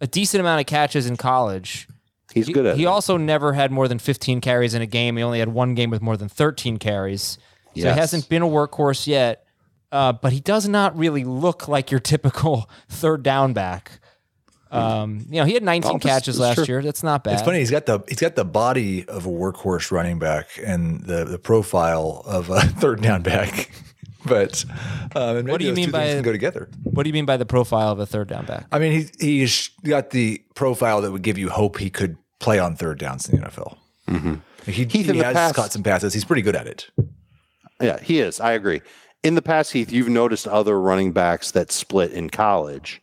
[0.00, 1.86] a decent amount of catches in college.
[2.32, 2.86] He's He, good at he it.
[2.86, 5.16] also never had more than 15 carries in a game.
[5.16, 7.22] He only had one game with more than 13 carries.
[7.22, 7.38] So
[7.74, 7.94] Yes.
[7.94, 9.44] he hasn't been a workhorse yet.
[9.92, 14.00] Uh, but he does not really look like your typical third down back.
[14.70, 16.64] Um, you know, he had 19 Oh, catches last true.
[16.66, 16.80] year.
[16.82, 17.34] That's not bad.
[17.34, 17.58] It's funny.
[17.58, 21.38] He's got the he's got the body of a workhorse running back and the the
[21.40, 23.70] profile of a third down back.
[24.26, 24.64] But
[25.16, 26.68] um, and What do you those mean by- can go together?
[26.84, 28.66] What do you mean by the profile of a third down back?
[28.70, 32.58] I mean, he's he's got the profile that would give you hope he could play
[32.58, 33.76] on third downs in the NFL.
[34.66, 36.12] He, Heath, he has past- caught some passes.
[36.12, 36.90] He's pretty good at it.
[37.80, 38.40] Yeah, he is.
[38.40, 38.82] I agree.
[39.22, 43.00] In the past, Heath, you've noticed other running backs that split in college,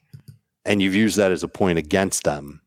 [0.66, 2.62] and you've used that as a point against them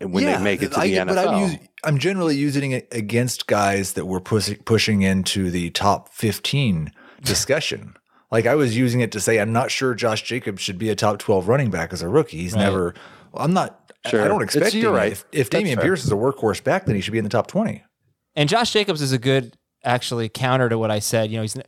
[0.00, 1.06] and when they make it to I- the NFL.
[1.08, 5.70] But I'm, us- I'm generally using it against guys that were pushing pushing into the
[5.70, 6.90] top 15
[7.22, 7.94] discussion.
[8.30, 10.94] like I was using it to say I'm not sure Josh Jacobs should be a
[10.96, 12.38] top 12 running back as a rookie.
[12.38, 12.62] He's Right.
[12.62, 12.94] never.
[13.32, 13.92] well, I'm not.
[14.08, 14.22] sure.
[14.24, 14.66] I don't expect.
[14.68, 15.12] It's- you're right.
[15.12, 15.84] If, if That's Dameon fair.
[15.84, 17.82] Pierce is a workhorse back, then he should be in the top 20.
[18.34, 21.30] And Josh Jacobs is a good, actually, counter to what I said.
[21.30, 21.62] You know, he's n-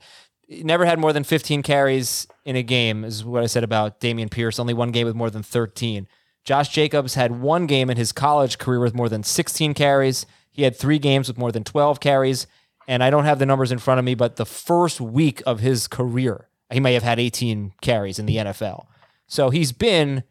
[0.64, 4.30] never had more than 15 carries in a game, is what I said about Dameon
[4.30, 4.58] Pierce.
[4.58, 6.06] Only one game with more than 13.
[6.44, 10.26] Josh Jacobs had one game in his college career with more than 16 carries.
[10.50, 12.46] He had three games with more than 12 carries.
[12.88, 15.60] And I don't have the numbers in front of me, but the first week of
[15.60, 18.86] his career, he may have had 18 carries in the NFL.
[19.26, 20.24] So he's been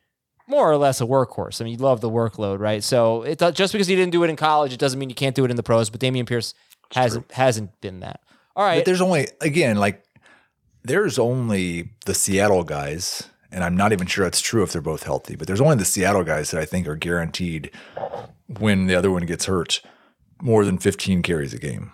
[0.48, 1.62] more or less a workhorse.
[1.62, 2.84] I mean, you love the workload, right?
[2.84, 5.36] So it just because he didn't do it in college, it doesn't mean you can't
[5.36, 5.90] do it in the pros.
[5.90, 6.54] But Dameon Pierce
[6.94, 8.22] hasn't hasn't been that.
[8.56, 10.04] All right, But there's only again like
[10.84, 15.04] there's only the Seattle guys, and I'm not even sure that's true if they're both
[15.04, 15.36] healthy.
[15.36, 17.70] But there's only the Seattle guys that I think are guaranteed
[18.58, 19.82] when the other one gets hurt
[20.42, 21.92] more than 15 carries a game.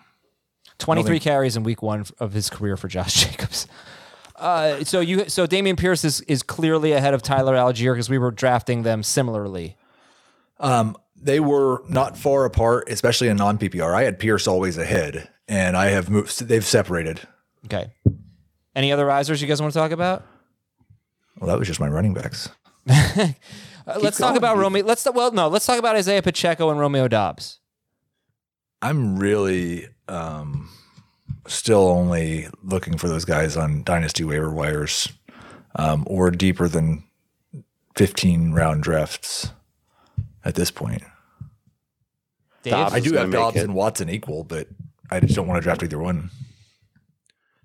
[0.83, 3.67] 23 carries in week one of his career for Josh Jacobs.
[4.35, 8.17] Uh, so you so Dameon Pierce is is clearly ahead of Tyler Allgeier because we
[8.17, 9.77] were drafting them similarly.
[11.23, 13.95] They were not far apart, especially in non PPR.
[13.95, 16.41] I had Pierce always ahead, and I have moved.
[16.47, 17.21] They've separated.
[17.65, 17.91] Okay.
[18.75, 20.25] Any other risers you guys want to talk about?
[21.39, 22.49] Well, that was just my running backs.
[23.85, 24.55] Uh, let's talk about.
[24.55, 24.81] Romeo.
[24.85, 25.49] Let's well no.
[25.49, 27.59] Let's talk about Isaiah Pacheco and Romeo Doubs.
[28.81, 30.69] I'm really um,
[31.47, 35.09] still only looking for those guys on dynasty waiver wires
[35.75, 37.03] um, or deeper than
[37.95, 39.51] 15 round drafts
[40.43, 41.03] at this point.
[42.63, 42.73] Dave?
[42.73, 44.67] Doubs I do have make Doubs and Watson equal, but
[45.11, 46.29] I just don't want to draft either one.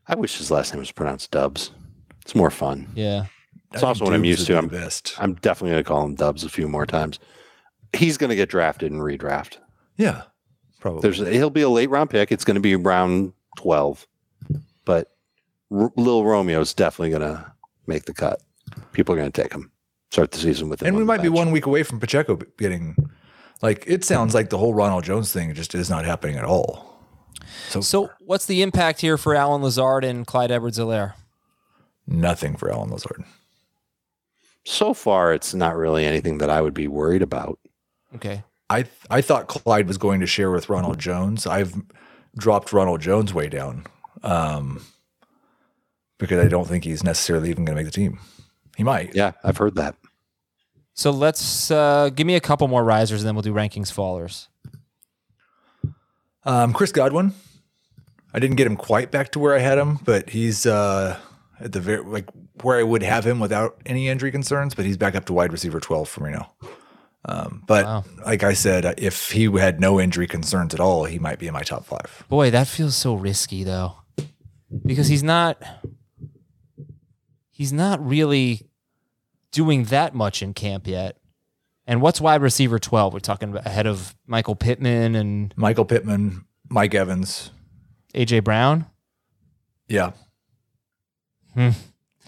[0.06, 1.70] I wish his last name was pronounced Dubs.
[2.22, 2.88] It's more fun.
[2.94, 3.26] Yeah.
[3.72, 4.56] It's also what I'm used to.
[4.56, 5.14] I'm, be best.
[5.18, 7.18] I'm definitely going to call him Dubs a few more times.
[7.94, 9.58] He's going to get drafted and redraft.
[9.96, 10.22] Yeah,
[10.80, 11.00] probably.
[11.02, 12.32] There's he'll be a late round pick.
[12.32, 14.06] It's going to be round 12.
[14.84, 15.10] But
[15.70, 17.52] R- Lil is definitely going to
[17.86, 18.40] make the cut.
[18.92, 19.70] People are going to take him.
[20.10, 20.88] Start the season with him.
[20.88, 22.96] And we might be one week away from Pacheco getting
[23.60, 26.86] like it sounds like the whole Ronald Jones thing just is not happening at all.
[27.68, 31.14] So, So, what's the impact here for Allen Lazard and Clyde Edwards-Helaire?
[32.06, 33.22] nothing for Allen Lazard.
[34.64, 37.58] So far, it's not really anything that I would be worried about.
[38.14, 38.44] Okay.
[38.70, 41.46] I I thought Clyde was going to share with Ronald Jones.
[41.46, 41.74] I've
[42.36, 43.86] dropped Ronald Jones way down
[44.22, 44.82] um,
[46.18, 48.20] because I don't think he's necessarily even going to make the team.
[48.76, 49.14] He might.
[49.14, 49.96] Yeah, I've heard that.
[50.94, 54.48] So let's uh, give me a couple more risers, and then we'll do rankings fallers.
[56.44, 57.34] Um, Chris Godwin.
[58.34, 61.18] I didn't get him quite back to where I had him, but he's uh,
[61.60, 62.28] at the very like
[62.62, 64.74] where I would have him without any injury concerns.
[64.74, 66.52] But he's back up to wide receiver twelve for me now.
[67.24, 68.04] Um, but Wow.
[68.24, 71.52] like I said, if he had no injury concerns at all, he might be in
[71.52, 72.24] my top five.
[72.28, 73.96] Boy, that feels so risky though,
[74.86, 75.60] because he's not.
[77.50, 78.62] He's not really
[79.50, 81.16] doing that much in camp yet.
[81.86, 83.12] And what's wide receiver twelve?
[83.12, 87.50] We're talking about ahead of Michael Pittman and Michael Pittman, Mike Evans,
[88.14, 88.86] AJ Brown.
[89.88, 90.12] yeah.
[91.54, 91.70] Hmm.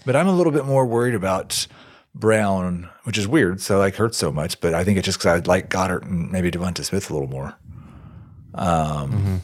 [0.05, 1.67] But I'm a little bit more worried about
[2.13, 3.61] Brown, which is weird.
[3.61, 6.31] So like hurts so much, but I think it's just because I like Goedert and
[6.31, 7.55] maybe Devonta Smith a little more.
[8.53, 9.41] Um,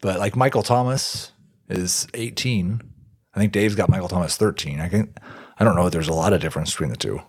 [0.00, 1.32] but like Michael Thomas
[1.68, 2.82] is 18.
[3.34, 4.80] I think Dave's got Michael Thomas 13.
[4.80, 5.14] I can
[5.58, 7.20] I don't know if there's a lot of difference between the two.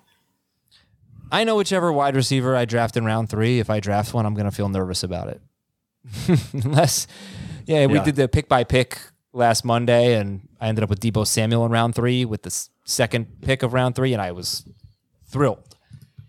[1.32, 3.60] I know whichever wide receiver I draft in round three.
[3.60, 5.42] If I draft one, I'm going to feel nervous about it.
[6.54, 7.08] Unless,
[7.66, 9.00] yeah, we did the pick by pick
[9.32, 13.42] last Monday, and I ended up with Deebo Samuel in round three with the second
[13.42, 14.64] pick of round three, and I was
[15.26, 15.76] thrilled.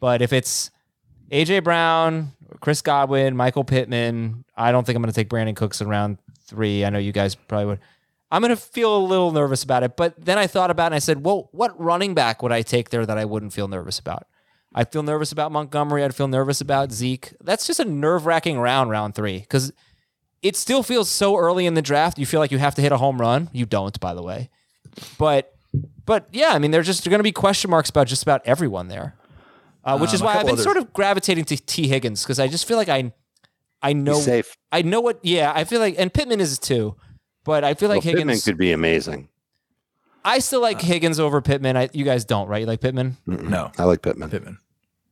[0.01, 0.71] But if it's
[1.31, 5.81] AJ Brown, Chris Godwin, Michael Pittman, I don't think I'm going to take Brandin Cooks
[5.81, 6.85] in round three.
[6.85, 7.81] I know you guys probably would.
[8.31, 9.97] I'm going to feel a little nervous about it.
[9.97, 12.63] But then I thought about it and I said, well, what running back would I
[12.63, 14.27] take there that I wouldn't feel nervous about?
[14.75, 16.03] I feel nervous about Montgomery.
[16.03, 17.35] I'd feel nervous about Zeke.
[17.43, 19.71] That's just a nerve wracking round, round three, because
[20.43, 22.19] it still feels so early in the draft.
[22.19, 23.49] You feel like you have to hit a home run.
[23.53, 24.51] You don't, by the way.
[25.19, 25.55] But,
[26.05, 28.89] but yeah, I mean, there's just going to be question marks about just about everyone
[28.89, 29.15] there,
[29.85, 30.65] uh, which is Um, a why I've been others.
[30.65, 33.13] sort of gravitating to Tee Higgins because I just feel like I,
[33.83, 34.57] I know, He's safe.
[34.71, 35.19] I know what.
[35.23, 36.97] Yeah, I feel like, and Pittman is too,
[37.45, 38.45] but I feel like well, Pittman Higgins.
[38.45, 39.29] could be amazing.
[40.25, 41.77] I still like Higgins over Pittman.
[41.77, 42.61] I, you guys don't, right?
[42.61, 43.17] You like Pittman?
[43.27, 43.73] No.
[43.77, 44.31] I like Pittman.
[44.31, 44.59] Pittman.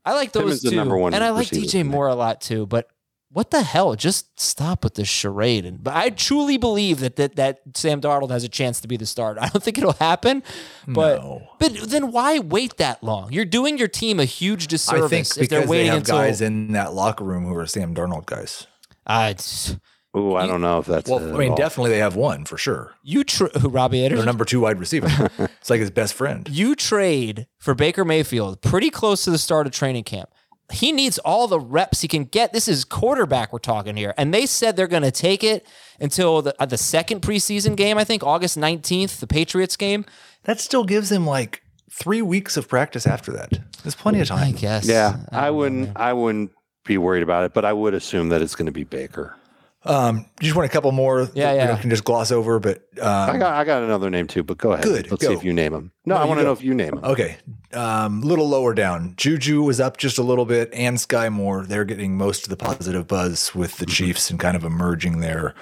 [0.05, 1.89] I like those Pittman's the two, number one and I like receiver DJ for.
[1.89, 2.65] Moore a lot too.
[2.67, 2.89] But
[3.33, 3.95] what the hell?
[3.95, 5.65] Just stop with this charade.
[5.65, 8.97] And but I truly believe that that that Sam Darnold has a chance to be
[8.97, 9.41] the starter.
[9.43, 10.43] I don't think it'll happen,
[10.89, 11.49] but No.
[11.59, 13.33] but then why wait that long?
[13.33, 15.99] You're doing your team a huge disservice I think if because they're waiting they have
[15.99, 16.17] until.
[16.17, 18.67] guys in that locker room who are Sam Darnold guys.
[19.07, 19.77] Uh, it's-
[20.17, 21.09] Ooh, I don't know if that's.
[21.09, 21.57] Well, it I mean, all.
[21.57, 22.95] definitely they have one for sure.
[23.05, 24.27] you tr- Robbie Their Anderson.
[24.27, 25.07] number two wide receiver.
[25.39, 26.49] it's like his best friend.
[26.51, 30.31] You trade for Baker Mayfield pretty close to the start of training camp.
[30.73, 32.53] He needs all the reps he can get.
[32.53, 34.15] This is quarterback we're talking here.
[34.17, 35.67] And they said they're going to take it
[36.01, 40.05] until the, uh, the second preseason game, I think, August 19th, the Patriots game.
[40.45, 43.53] That still gives him like three weeks of practice after that.
[43.83, 44.49] There's plenty of time.
[44.49, 44.87] I guess.
[44.87, 45.85] Yeah, I, don't wouldn't.
[45.87, 45.93] man.
[45.97, 46.53] I wouldn't
[46.85, 49.37] be worried about it, but I would assume that it's going to be Baker.
[49.83, 51.75] Um, you just want a couple more Yeah, that yeah.
[51.75, 53.55] we can just gloss over, but um, I got.
[53.55, 54.85] I got another name too, but go ahead.
[54.85, 55.31] Good, Let's go.
[55.31, 55.91] see if you name him.
[56.05, 57.05] No, No, I want to know if you name him.
[57.05, 57.37] okay.
[57.73, 59.15] Um, little lower down.
[59.17, 61.65] Juju was up just a little bit, and Skyy Moore.
[61.65, 65.55] They're getting most of the positive buzz with the Chiefs and kind of emerging there.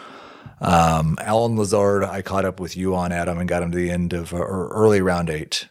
[0.61, 3.91] Um, Allen Lazard, I caught up with you on Adam and got him to the
[3.93, 5.69] end of uh, or early round eight.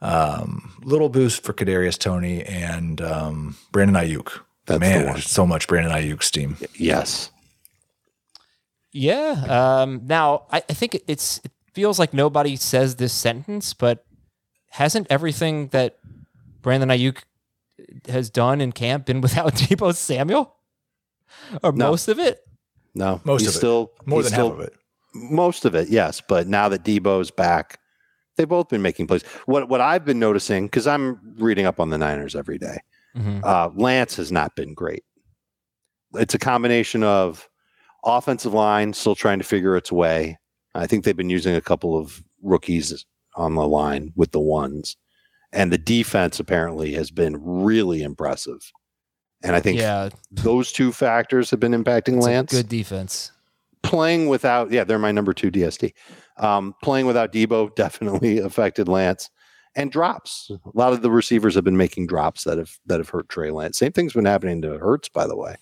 [0.00, 4.40] Um, little boost for Kadarius Toney and um, Brandon Aiyuk.
[4.66, 5.20] That's the Man, one.
[5.20, 6.56] so much Brandon Aiyuk's team.
[6.76, 7.30] Yes.
[8.94, 9.32] Yeah.
[9.82, 14.04] Um, now, I, I think it- it's it feels like nobody says this sentence, but
[14.70, 15.98] hasn't everything that
[16.62, 17.18] Brandon Aiyuk
[18.08, 20.54] has done in camp been without Deebo Samuel?
[21.62, 21.90] Or No.
[21.90, 22.40] most of it?
[22.94, 23.20] No.
[23.24, 23.58] Most he's of it.
[23.58, 24.74] still More than still, half of it.
[25.14, 26.22] Most of it, yes.
[26.26, 27.80] But now that Deebo's back,
[28.36, 29.24] they've both been making plays.
[29.46, 32.78] What what I've been noticing because I'm reading up on the Niners every day,
[33.16, 33.42] Mhm.
[33.44, 35.02] uh, Lance has not been great.
[36.14, 37.48] It's a combination of
[38.04, 40.38] offensive line still trying to figure its way.
[40.74, 43.04] I think they've been using a couple of rookies
[43.36, 44.96] on the line with the ones,
[45.52, 48.70] and the defense apparently has been really impressive.
[49.42, 50.08] And I think Yeah.
[50.30, 53.30] those two factors have been impacting It's Lance good defense.
[53.82, 55.92] playing without yeah they're my number two DSD.
[56.38, 59.30] Um, playing without Deebo definitely affected Lance
[59.76, 60.50] and drops.
[60.50, 63.50] A lot of the receivers have been making drops that have that have hurt Trey
[63.50, 63.76] Lance.
[63.78, 65.56] Same thing's been happening to Hurts, by the way.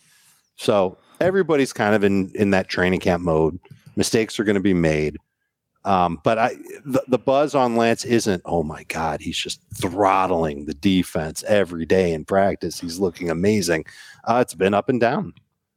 [0.57, 3.59] So everybody's kind of in in that training camp mode.
[3.97, 5.17] Mistakes are going to be made.
[5.85, 6.55] Um, but I,
[6.85, 11.85] the, the buzz on Lance isn't, oh my God, he's just throttling the defense every
[11.85, 12.79] day in practice.
[12.79, 13.85] He's looking amazing.
[14.25, 15.33] Uh, it's been up and down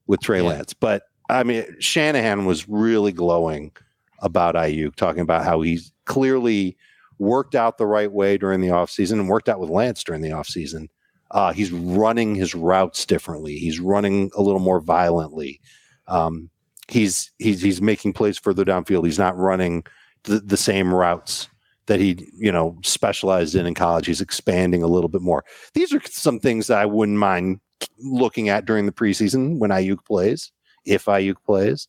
[0.06, 0.50] with Trey Yeah.
[0.50, 0.74] Lance.
[0.74, 3.72] But I mean, Shanahan was really glowing
[4.20, 6.78] about Aiyuk, talking about how he's clearly
[7.18, 10.30] worked out the right way during the offseason and worked out with Lance during the
[10.30, 10.90] offseason.
[11.32, 13.58] Uh, he's running his routes differently.
[13.58, 15.60] He's running a little more violently.
[16.08, 16.50] Um,
[16.88, 19.06] he's he's he's making plays further downfield.
[19.06, 19.86] He's not running
[20.24, 21.50] the, the same routes
[21.88, 24.06] that he you know specialized in in college.
[24.06, 25.44] He's expanding a little bit more.
[25.74, 27.60] These are some things that I wouldn't mind
[28.00, 30.52] looking at during the preseason when Aiyuk plays,
[30.86, 31.88] if Aiyuk plays.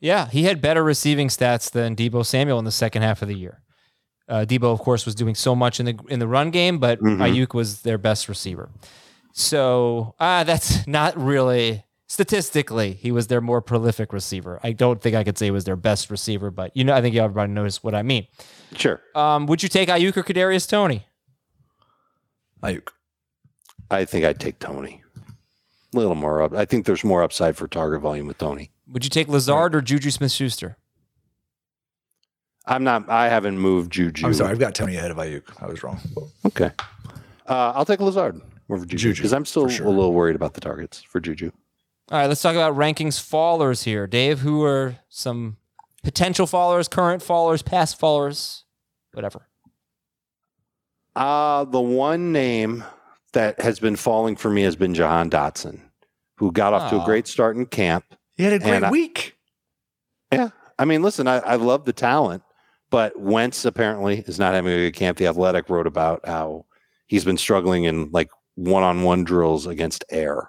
[0.00, 3.36] Yeah, he had better receiving stats than Deebo Samuel in the second half of the
[3.36, 3.62] year.
[4.28, 6.98] Uh, Deebo, of course, was doing so much in the in the run game, but
[7.00, 7.18] Mhm.
[7.18, 8.70] Aiyuk was their best receiver.
[9.32, 12.92] So uh, that's not really statistically.
[12.92, 14.60] He was their more prolific receiver.
[14.62, 17.00] I don't think I could say he was their best receiver, but you know, I
[17.02, 18.26] think everybody knows what I mean.
[18.76, 21.06] Sure, Um, would you take Aiyuk or Kadarius Toney?
[22.62, 22.88] Aiyuk.
[23.90, 25.02] I think I'd take Toney.
[25.94, 26.54] A little more up.
[26.54, 28.70] I think there's more upside for target volume with Toney.
[28.88, 30.76] Would you take Lazard or Juju Smith Schuster?
[32.66, 33.08] I'm not.
[33.10, 34.26] I haven't moved Juju.
[34.26, 35.42] I'm sorry, I've got Toney ahead of Aiyuk.
[35.62, 36.00] I was wrong.
[36.46, 36.70] Okay.
[37.46, 38.40] Uh, I'll take Lazard
[38.70, 39.86] over Juju Juju, because I'm still sure.
[39.86, 41.50] a little worried about the targets for Juju.
[42.10, 44.06] All right, let's talk about rankings fallers here.
[44.06, 45.56] Dave, who are some
[46.02, 48.62] potential fallers, current fallers, past fallers,
[49.12, 49.46] whatever?
[51.16, 52.84] Uh, the one name
[53.32, 55.80] that has been falling for me has been Jahan Dotson,
[56.38, 58.04] who got off to a great start in camp.
[58.36, 59.36] He had a great And I- week.
[60.32, 60.50] Yeah.
[60.78, 62.42] I mean, listen, I, I love the talent,
[62.94, 65.18] but Wentz apparently is not having a good camp.
[65.18, 66.64] The Athletic wrote about how
[67.08, 70.48] he's been struggling in like one on one drills against air.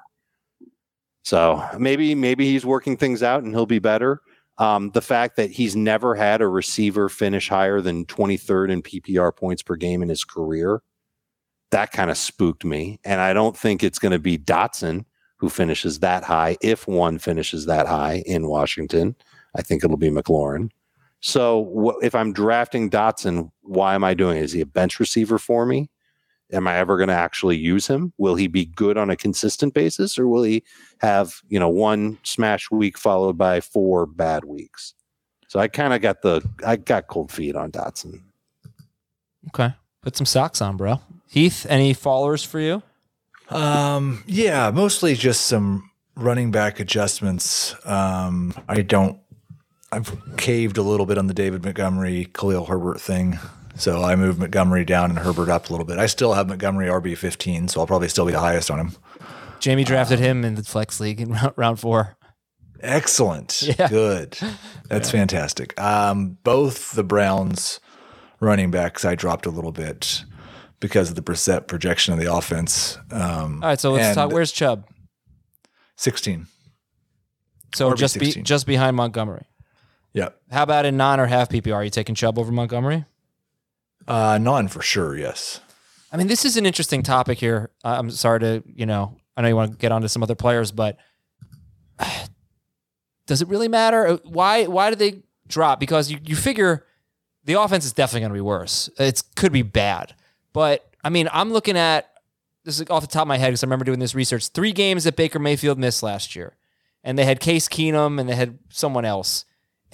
[1.24, 4.22] So maybe, maybe he's working things out and he'll be better.
[4.60, 9.36] Um, the fact that he's never had a receiver finish higher than 23rd in PPR
[9.36, 10.84] points per game in his career,
[11.72, 13.00] that kind of spooked me.
[13.04, 15.06] And I don't think it's going to be Dotson
[15.38, 19.16] who finishes that high, if one finishes that high in Washington.
[19.56, 20.70] I think it'll be McLaurin.
[21.26, 24.44] So wh- if I'm drafting Dotson, why am I doing it?
[24.44, 25.90] Is he a bench receiver for me?
[26.54, 28.14] Am I ever going to actually use him?
[28.20, 30.64] Will he be good on a consistent basis or will he
[31.00, 34.94] have, you know, one smash week followed by four bad weeks?
[35.48, 38.22] So I kind of got the I got cold feet on Dotson.
[39.48, 39.74] Okay.
[40.04, 41.02] Put some socks on, bro.
[41.28, 42.84] Heath, any followers for you?
[43.50, 47.76] Um, yeah, mostly just some running back adjustments.
[47.84, 49.20] Um, I don't.
[49.96, 53.40] I've caved a little bit on the David Montgomery, Khalil Herbert thing.
[53.78, 55.98] So I moved Montgomery down and Herbert up a little bit.
[55.98, 58.92] I still have Montgomery RB 15, so I'll probably still be the highest on him.
[59.62, 62.18] Jamie drafted him in the flex league in round, round four.
[62.82, 63.64] Excellent.
[63.80, 63.88] Yeah.
[63.88, 64.38] Good.
[64.90, 65.80] That's fantastic.
[65.80, 67.80] Um, both the Browns
[68.42, 70.26] running backs I dropped a little bit
[70.82, 72.98] because of the Brissett projection of the offense.
[73.12, 74.32] Um, All right, so let's talk.
[74.34, 74.88] Where's Chubb?
[75.96, 76.48] 16.
[77.74, 79.46] So RB just be, just behind Montgomery.
[80.16, 80.42] Yep.
[80.52, 81.76] How about in non or half PPR?
[81.76, 83.06] Are you taking Chubb over Montgomery?
[84.08, 85.16] Uh, non for sure.
[85.18, 85.60] Yes.
[86.12, 87.70] I mean, this is an interesting topic here.
[87.84, 90.36] I- I'm sorry to, you know, I know you want to get onto some other
[90.36, 90.98] players, but
[93.28, 94.08] does it really matter?
[94.08, 95.80] Uh, Why why did they drop?
[95.80, 96.86] Because you, you figure
[97.44, 98.90] the offense is definitely going to be worse.
[98.98, 100.16] It could be bad.
[100.54, 102.10] But I mean, I'm looking at
[102.64, 104.48] this is off the top of my head because I remember doing this research.
[104.48, 106.56] Three games that Baker Mayfield missed last year.
[107.04, 109.46] And they had Case Keenum and they had someone else.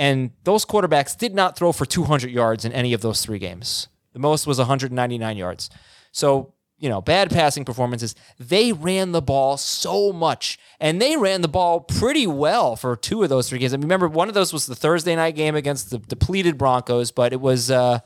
[0.02, 3.88] And those quarterbacks did not throw for 200 yards in any of those three games.
[4.14, 5.70] The most was 199 yards.
[6.12, 8.16] So, you know, bad passing performances.
[8.40, 13.22] They ran the ball so much, and they ran the ball pretty well for two
[13.22, 13.76] of those three games.
[13.76, 17.32] I remember one of those was the Thursday night game against the depleted Broncos, but
[17.32, 18.00] it was uh,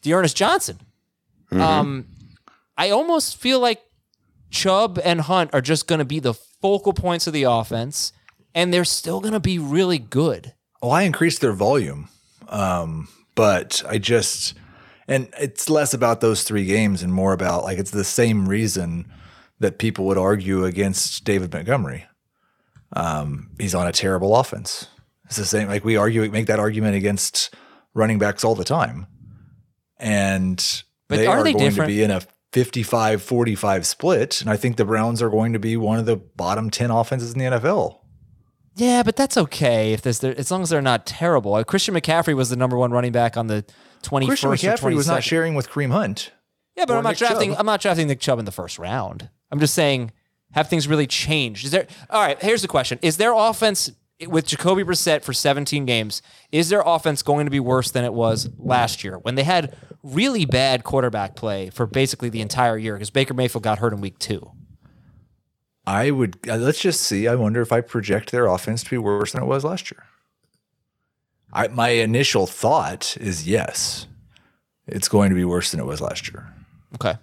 [0.00, 0.80] D'Ernest Johnson.
[1.60, 2.06] Um,
[2.78, 3.82] I almost feel like
[4.48, 8.14] Chubb and Hunt are just going to be the focal points of the offense,
[8.54, 10.54] and they're still going to be really good.
[10.82, 12.08] Well, I increased their volume,
[12.48, 14.54] um, but I just,
[15.06, 19.10] and it's less about those three games and more about like it's the same reason
[19.60, 22.04] that people would argue against David Montgomery.
[22.94, 24.88] Um, he's on a terrible offense.
[25.26, 27.54] It's the same, like we argue, make that argument against
[27.94, 29.06] running backs all the time.
[29.98, 31.88] And But they are are, they going different?
[31.88, 32.22] to be in a
[32.52, 34.40] 55 45 split.
[34.40, 37.32] And I think the Browns are going to be one of the bottom 10 offenses
[37.32, 37.98] in the NFL.
[38.74, 41.54] Yeah, but that's okay if there's as long as they're not terrible.
[41.54, 43.64] Uh, Christian McCaffrey was the number one running back on the
[44.02, 44.42] twenty first.
[44.42, 46.32] Christian or McCaffrey was not sharing with Kareem Hunt.
[46.76, 47.50] Yeah, but I'm not Nick drafting.
[47.50, 47.60] Chubb.
[47.60, 49.28] I'm not drafting Nick Chubb in the first round.
[49.50, 50.10] I'm just saying,
[50.52, 51.66] have things really changed?
[51.66, 51.86] Is there?
[52.08, 52.40] All right.
[52.42, 53.90] Here's the question: Is their offense
[54.26, 58.14] with Jacoby Brissett for 17 games, is their offense going to be worse than it
[58.14, 62.94] was last year when they had really bad quarterback play for basically the entire year
[62.94, 64.50] because Baker Mayfield got hurt in week two?
[65.86, 67.26] I would uh, let's just see.
[67.26, 70.04] I wonder if I project their offense to be worse than it was last year.
[71.52, 74.06] I, my initial thought is yes,
[74.86, 76.52] it's going to be worse than it was last year.
[76.94, 77.14] Okay.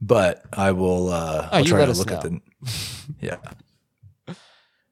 [0.00, 1.10] But I will.
[1.10, 2.40] Uh, Oh, I'll try to us look at the.
[3.20, 3.36] Yeah.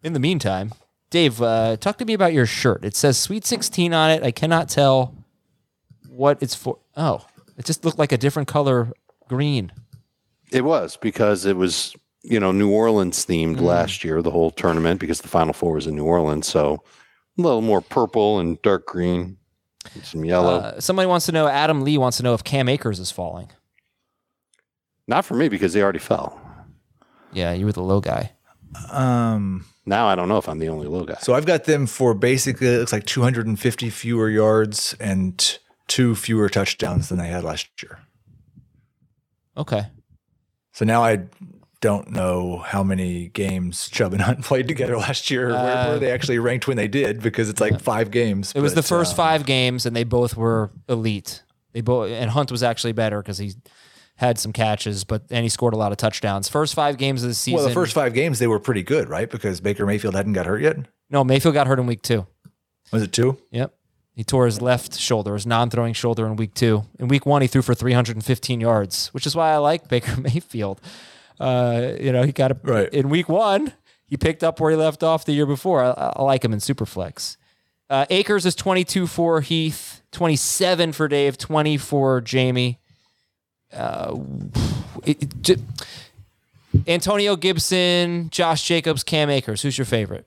[0.03, 0.73] In the meantime,
[1.11, 2.85] Dave, uh, talk to me about your shirt.
[2.85, 4.23] It says Sweet 16 on it.
[4.23, 5.15] I cannot tell
[6.09, 6.79] what it's for.
[6.97, 7.27] Oh,
[7.59, 8.93] it just looked like a different color
[9.29, 9.73] green.
[10.51, 13.63] It was because it was, you know, New Orleans themed Mm.
[13.63, 16.47] last year, the whole tournament, because the Final Four was in New Orleans.
[16.47, 16.83] So
[17.39, 19.39] a little more purple and dark green,
[19.95, 20.57] and some yellow.
[20.57, 23.51] Uh, somebody wants to know, Adam Lee wants to know if Cam Akers is falling.
[25.07, 26.41] Not for me because they already fell.
[27.33, 28.33] Yeah, you were the low guy.
[28.91, 29.65] Um.
[29.87, 31.17] Now I don't know if I'm the only low guy.
[31.21, 35.59] So I've got them for basically it looks like 250 fewer yards and
[35.89, 37.99] two fewer touchdowns than they had last year.
[39.57, 39.87] Okay.
[40.73, 41.25] So now I
[41.81, 45.89] don't know how many games Chubb and Hunt played together last year, or where, Uh,
[45.89, 48.53] where they actually ranked when they did, because it's like five games.
[48.55, 51.43] It was the first uh, five games, and they both were elite.
[51.73, 53.55] They both and Hunt was actually better because he
[54.17, 56.49] had some catches, but and he scored a lot of touchdowns.
[56.49, 57.57] First five games of the season.
[57.59, 59.31] Well, the first five games they were pretty good, right?
[59.31, 60.77] Because Baker Mayfield hadn't got hurt yet.
[61.09, 62.27] No, Mayfield got hurt in week two.
[62.93, 63.39] Was it two?
[63.53, 63.75] Yep.
[64.15, 66.83] He tore his left shoulder, his non-throwing shoulder in week two.
[66.99, 70.81] In week one, he threw for 315 yards, which is why I like Baker Mayfield.
[71.41, 72.89] Uh, you know, he got a, Right.
[72.93, 73.73] in week one.
[74.07, 75.83] He picked up where he left off the year before.
[75.83, 77.37] I, I like him in Superflex.
[77.89, 82.79] Uh, Akers is 22 for Heath, 27 for Dave, 20 for Jamie.
[83.73, 84.19] Uh,
[85.05, 85.57] it- it j-
[86.87, 89.63] Antonio Gibson, Josh Jacobs, Cam Akers.
[89.63, 90.27] Who's your favorite?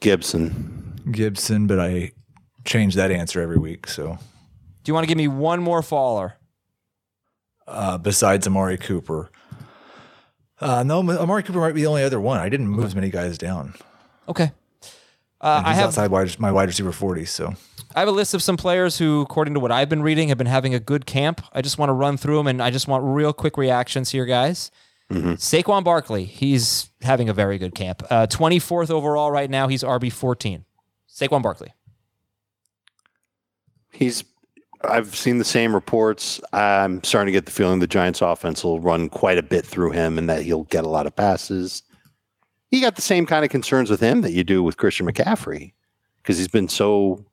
[0.00, 1.00] Gibson.
[1.10, 2.12] Gibson, but I
[2.64, 3.86] change that answer every week.
[3.88, 4.18] So
[4.84, 6.34] Do you want to give me one more faller?
[7.68, 9.30] Uh, besides Amari Cooper,
[10.60, 12.38] uh, no, Amari Cooper might be the only other one.
[12.40, 13.74] I didn't move as many guys down.
[14.28, 14.50] Okay.
[15.40, 17.24] Uh, And I he's have outside wide, my wide receiver 40.
[17.26, 17.54] So
[17.94, 20.38] I have a list of some players who, according to what I've been reading, have
[20.38, 21.42] been having a good camp.
[21.52, 24.26] I just want to run through them, and I just want real quick reactions here,
[24.26, 24.70] guys.
[25.10, 28.02] Saquon Barkley, he's having a very good camp.
[28.10, 29.66] Uh, 24th overall right now.
[29.68, 30.64] He's RB 14.
[31.08, 31.72] Saquon Barkley.
[33.92, 34.24] He's.
[34.82, 36.40] I've seen the same reports.
[36.52, 39.90] I'm starting to get the feeling the Giants' offense will run quite a bit through
[39.90, 41.82] him, and that he'll get a lot of passes.
[42.70, 45.72] You got the same kind of concerns with him that you do with Christian McCaffrey,
[46.22, 47.24] because he's been so,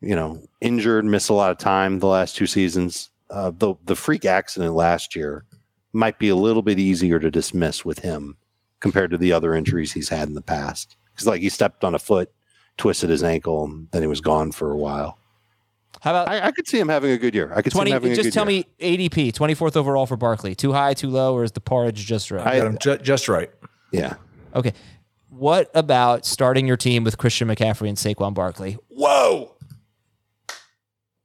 [0.00, 3.10] you know, injured, missed a lot of time the last two seasons.
[3.28, 5.44] Uh, the the freak accident last year
[5.92, 8.36] might be a little bit easier to dismiss with him
[8.80, 10.96] compared to the other injuries he's had in the past.
[11.12, 12.32] Because like he stepped on a foot,
[12.78, 15.18] twisted his ankle, and then he was gone for a while.
[16.00, 17.52] How about I, I could see him having a good year.
[17.54, 17.90] I could see 20?
[17.90, 18.24] him having a good year.
[18.24, 18.64] Just good tell year.
[18.80, 20.54] me ADP, 24th overall for Barkley.
[20.54, 22.46] Too high, too low, or is the porridge just right?
[22.46, 23.50] I- got him ju- just right.
[23.92, 24.14] Yeah.
[24.54, 24.72] okay.
[25.28, 28.78] What about starting your team with Christian McCaffrey and Saquon Barkley?
[28.88, 29.54] Whoa!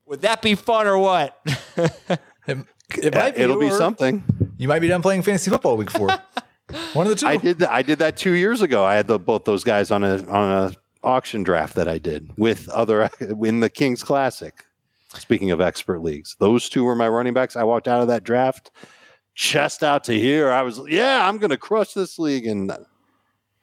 [0.06, 1.38] Would that be fun or what?
[2.48, 2.60] It,
[3.00, 4.24] it Yeah, might be, it'll be or something.
[4.60, 6.10] You might be done playing fantasy football week four.
[6.94, 7.26] One of the two.
[7.26, 7.72] I did that.
[7.72, 8.86] I did that two years ago.
[8.86, 10.72] I had the, both those guys on a on a
[11.06, 14.66] auction draft that I did with other in the Kings Classic.
[15.10, 17.56] Speaking of expert leagues, those two were my running backs.
[17.56, 18.72] I walked out of that draft
[19.36, 20.52] chest out to here.
[20.52, 22.78] I was yeah, I'm going to crush this league, and uh,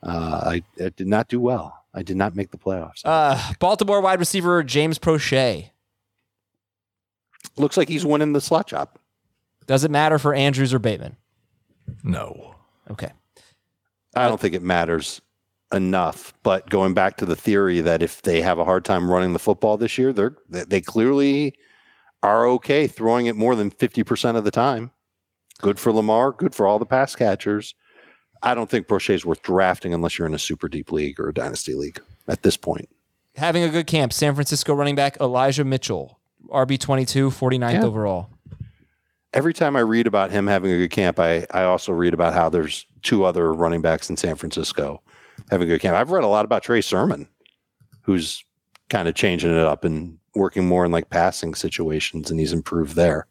[0.02, 1.84] I, I did not do well.
[1.94, 3.02] I did not make the playoffs.
[3.04, 5.70] Uh, Baltimore wide receiver James Proche.
[7.56, 8.88] Looks like he's winning the slot job.
[9.66, 11.16] Does it matter for Andrews or Bateman?
[12.02, 12.54] no.
[12.90, 13.10] Okay.
[14.14, 15.20] I don't think it matters
[15.72, 16.32] enough.
[16.42, 19.38] But going back to the theory that if they have a hard time running the
[19.38, 21.54] football this year, they're they they clearly
[22.22, 24.90] are okay throwing it more than fifty percent of the time.
[25.60, 26.32] Good for Lamar.
[26.32, 27.74] Good for all the pass catchers.
[28.42, 31.28] I don't think Proche is worth drafting unless you're in a super deep league or
[31.28, 32.88] a dynasty league at this point.
[33.36, 34.12] Having a good camp.
[34.12, 36.18] San Francisco running back Elijah Mitchell,
[36.48, 37.84] RB22, 49th Yeah.
[37.84, 38.30] overall.
[39.32, 42.34] Every time I read about him having a good camp, I, I also read about
[42.34, 45.00] how there's two other running backs in San Francisco
[45.52, 45.96] having a good camp.
[45.96, 47.28] I've read a lot about Trey Sermon,
[48.02, 48.42] who's
[48.88, 52.96] kind of changing it up and working more in like passing situations, and he's improved
[52.96, 53.26] there.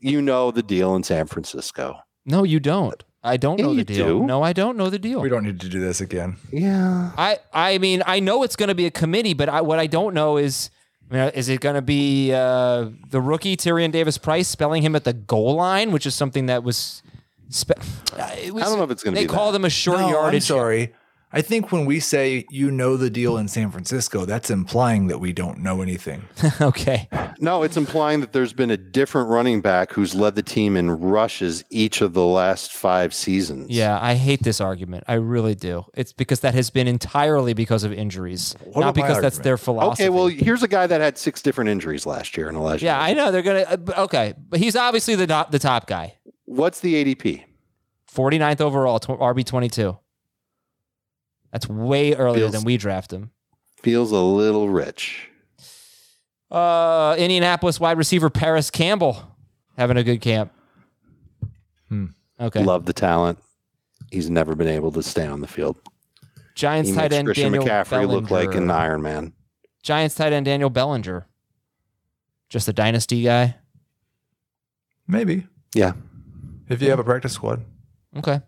[0.00, 1.98] You know the deal in San Francisco.
[2.24, 3.02] No, you don't.
[3.22, 4.06] I don't Yeah, know the deal.
[4.20, 4.24] do.
[4.26, 5.20] No, I don't know the deal.
[5.20, 6.36] We don't need to do this again.
[6.50, 7.12] Yeah.
[7.16, 9.86] I I mean I know it's going to be a committee, but I, what I
[9.86, 10.70] don't know is
[11.10, 14.96] I mean, is it going to be uh, the rookie Tyrion Davis Price spelling him
[14.96, 17.02] at the goal line, which is something that was.
[17.50, 17.72] Spe-
[18.16, 19.34] uh, was I don't know if it's gonna They be that.
[19.34, 20.44] called him a short No, I'm yardage.
[20.44, 20.92] sorry.
[21.34, 25.18] I think when we say you know the deal in San Francisco, that's implying that
[25.18, 26.24] we don't know anything.
[26.60, 27.08] okay.
[27.40, 30.90] No, it's implying that there's been a different running back who's led the team in
[30.90, 33.70] rushes each of the last five seasons.
[33.70, 35.04] Yeah, I hate this argument.
[35.08, 35.84] I really do.
[35.94, 40.04] It's because that has been entirely because of injuries, What not because that's their philosophy.
[40.04, 42.84] Okay, well, here's a guy that had six different injuries last year in a Elijah.
[42.84, 43.60] yeah, I know they're gonna.
[43.60, 46.14] uh, Okay, but he's obviously the top, the top guy.
[46.44, 47.44] What's the ADP?
[48.14, 49.96] 49th overall, tw- RB 22.
[51.52, 53.30] That's way earlier Feels- than we draft him.
[53.82, 55.28] Feels a little rich.
[56.50, 59.22] Uh, Indianapolis wide receiver Parris Campbell
[59.76, 60.52] having a good camp.
[61.88, 62.06] Hmm.
[62.38, 62.62] Okay.
[62.62, 63.38] Love the talent.
[64.10, 65.76] He's never been able to stay on the field.
[66.54, 69.32] Giants He tight makes end Christian Daniel McCaffrey look like an Iron Man.
[69.82, 71.26] Giants tight end Daniel Bellinger.
[72.50, 73.56] Just a dynasty guy.
[75.08, 75.92] Maybe Yeah.
[76.68, 77.64] if you have a practice squad.
[78.18, 78.40] Okay.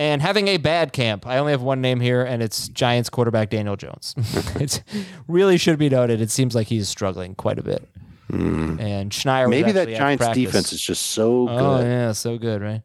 [0.00, 1.26] And having a bad camp.
[1.26, 4.14] I only have one name here, and it's Giants quarterback Daniel Jones.
[4.54, 4.82] it
[5.28, 6.22] really should be noted.
[6.22, 7.86] It seems like he's struggling quite a bit.
[8.30, 9.50] And Schneier Hmm.
[9.50, 11.60] Maybe that Giants defense is just so good.
[11.60, 12.80] Oh yeah, so good, right?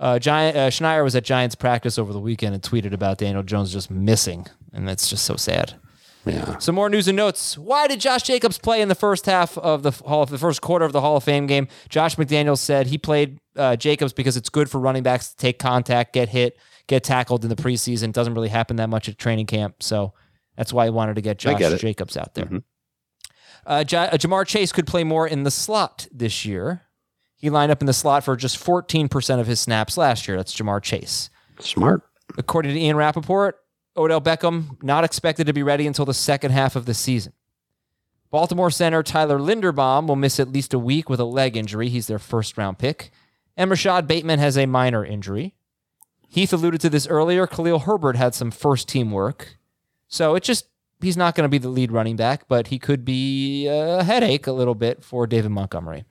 [0.00, 3.44] Uh, Giant uh, Schneier was at Giants practice over the weekend and tweeted about Daniel
[3.44, 5.74] Jones just missing, and that's just so sad.
[6.24, 6.58] Yeah.
[6.58, 7.58] Some more news and notes.
[7.58, 10.84] Why did Josh Jacobs play in the first half of the Hall, the first quarter
[10.84, 11.66] of the Hall of Fame game?
[11.88, 15.58] Josh McDaniels said he played uh, Jacobs because it's good for running backs to take
[15.58, 16.56] contact, get hit,
[16.86, 18.04] get tackled in the preseason.
[18.10, 20.12] It doesn't really happen that much at training camp, so
[20.56, 21.78] that's why he wanted to get Josh get.
[21.80, 22.46] Jacobs out there.
[22.46, 22.62] Mhm.
[23.66, 26.82] Uh, Ja- uh, Ja'Marr Chase could play more in the slot this year.
[27.36, 30.36] He lined up in the slot for just 14% of his snaps last year.
[30.36, 31.30] That's Ja'Marr Chase.
[31.60, 32.02] Smart.
[32.38, 33.56] According to Ian Rapoport,
[33.96, 37.32] Odell Beckham not expected to be ready until the second half of the season.
[38.30, 41.90] Baltimore center Tyler Linderbaum will miss at least a week with a leg injury.
[41.90, 43.10] He's their first round pick.
[43.56, 45.54] And Rashod Bateman has a minor injury.
[46.26, 47.46] Heath alluded to this earlier.
[47.46, 49.58] Khalil Herbert had some first team work.
[50.08, 50.66] So it just,
[51.02, 54.46] he's not going to be the lead running back, but he could be a headache
[54.46, 56.06] a little bit for David Montgomery.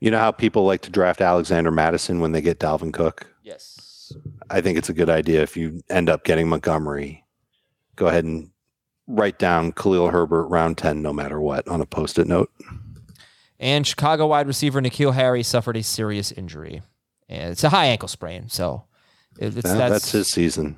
[0.00, 3.32] You know how people like to draft Alexander Mattison when they get Dalvin Cook?
[3.44, 3.81] Yes.
[4.52, 7.24] I think it's a good idea if you end up getting Montgomery,
[7.96, 8.50] go ahead and
[9.06, 12.50] write down Khalil Herbert round 10 no matter what on a post it note.
[13.58, 16.82] And Chicago wide receiver N'Keal Harry suffered a serious injury.
[17.28, 18.48] And it's a high ankle sprain.
[18.48, 18.84] So
[19.38, 20.76] it's, that's, that's, his season.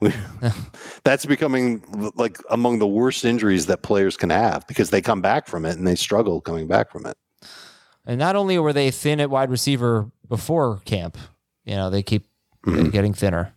[0.00, 0.12] We,
[1.04, 5.46] that's becoming like among the worst injuries that players can have because they come back
[5.46, 7.16] from it and they struggle coming back from it.
[8.04, 11.16] And not only were they thin at wide receiver before camp,
[11.64, 12.26] you know, they keep
[12.66, 12.90] Mm-hmm.
[12.90, 13.54] getting thinner.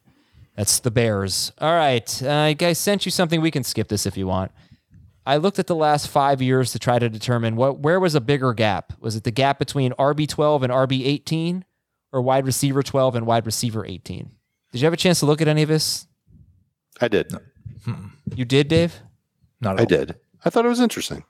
[0.55, 1.51] That's the Bears.
[1.59, 2.23] All right.
[2.23, 3.41] Uh, guys, sent you something.
[3.41, 4.51] We can skip this if you want.
[5.25, 8.21] I looked at the last five years to try to determine what where was a
[8.21, 8.93] bigger gap.
[8.99, 11.65] Was it the gap between RB twelve and RB eighteen,
[12.13, 14.31] or wide receiver twelve and wide receiver eighteen?
[14.71, 16.07] Did you have a chance to look at any of this?
[17.01, 17.31] I did.
[18.35, 18.99] You did, Dave.
[19.61, 19.87] Not at I all.
[19.87, 20.15] did.
[20.43, 21.23] I thought it was interesting.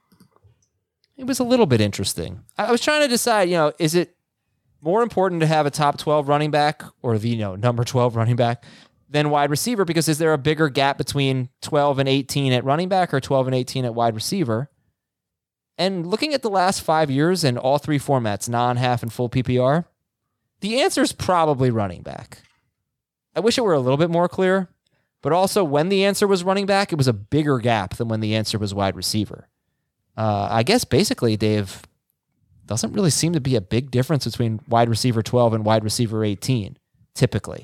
[1.18, 2.44] It was a little bit interesting.
[2.58, 4.15] I I was trying to decide, you know, is it
[4.86, 8.16] more important to have a top 12 running back or the, you know, number 12
[8.16, 8.64] running back
[9.10, 9.84] than wide receiver?
[9.84, 13.48] Because is there a bigger gap between 12 and 18 at running back or 12
[13.48, 14.70] and 18 at wide receiver?
[15.78, 19.28] And looking at the last five years in all three formats, non, half, and full
[19.28, 19.86] PPR,
[20.62, 22.44] the answer is probably running back.
[23.36, 24.70] I wish it were a little bit more clear,
[25.22, 28.22] but also when the answer was running back, it was a bigger gap than when
[28.22, 29.50] the answer was wide receiver.
[30.16, 31.82] Uh, I guess basically, Dave,
[32.68, 36.24] doesn't really seem to be a big difference between wide receiver 12 and wide receiver
[36.24, 36.78] 18,
[37.14, 37.64] typically.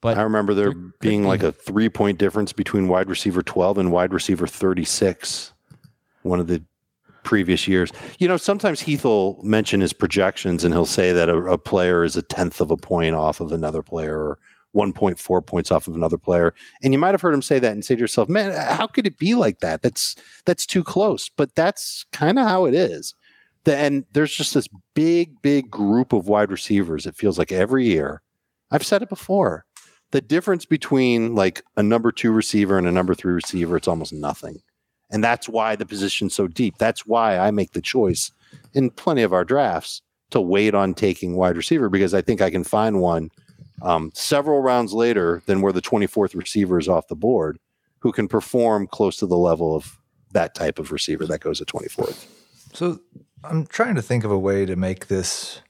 [0.00, 3.78] But I remember there being be- like a three point difference between wide receiver 12
[3.78, 5.52] and wide receiver 36
[6.22, 6.62] one of the
[7.22, 7.92] previous years.
[8.18, 12.04] You know, sometimes Heath will mention his projections and he'll say that a, a player
[12.04, 14.38] is a tenth of a point off of another player or
[14.74, 16.54] 1.4 points off of another player.
[16.82, 19.06] And you might have heard him say that and say to yourself, man, how could
[19.06, 19.82] it be like that?
[19.82, 21.28] That's that's too close.
[21.28, 23.14] But that's kind of how it is.
[23.66, 27.04] The, and there's just this big, big group of wide receivers.
[27.04, 28.22] It feels like every year.
[28.70, 29.64] I've said it before.
[30.12, 34.12] The difference between like a number two receiver and a number three receiver, it's almost
[34.12, 34.62] nothing.
[35.10, 36.78] And that's why the position's so deep.
[36.78, 38.30] That's why I make the choice
[38.72, 40.00] in plenty of our drafts
[40.30, 43.30] to wait on taking wide receiver because I think I can find one
[43.82, 47.58] um, several rounds later than where the 24th receiver is off the board
[47.98, 49.98] who can perform close to the level of
[50.30, 52.26] that type of receiver that goes at 24th.
[52.72, 53.00] So
[53.48, 55.60] I'm trying to think of a way to make this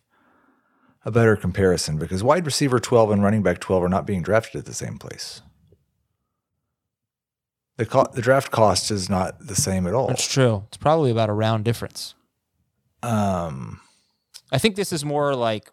[1.05, 4.59] a better comparison because wide receiver 12 and running back 12 are not being drafted
[4.61, 5.43] at the same place.
[7.77, 10.09] The, co- the draft cost is not the same at all.
[10.09, 10.65] That's true.
[10.69, 12.15] It's probably about a round difference.
[13.03, 13.81] Um,
[14.51, 15.71] I think this is more like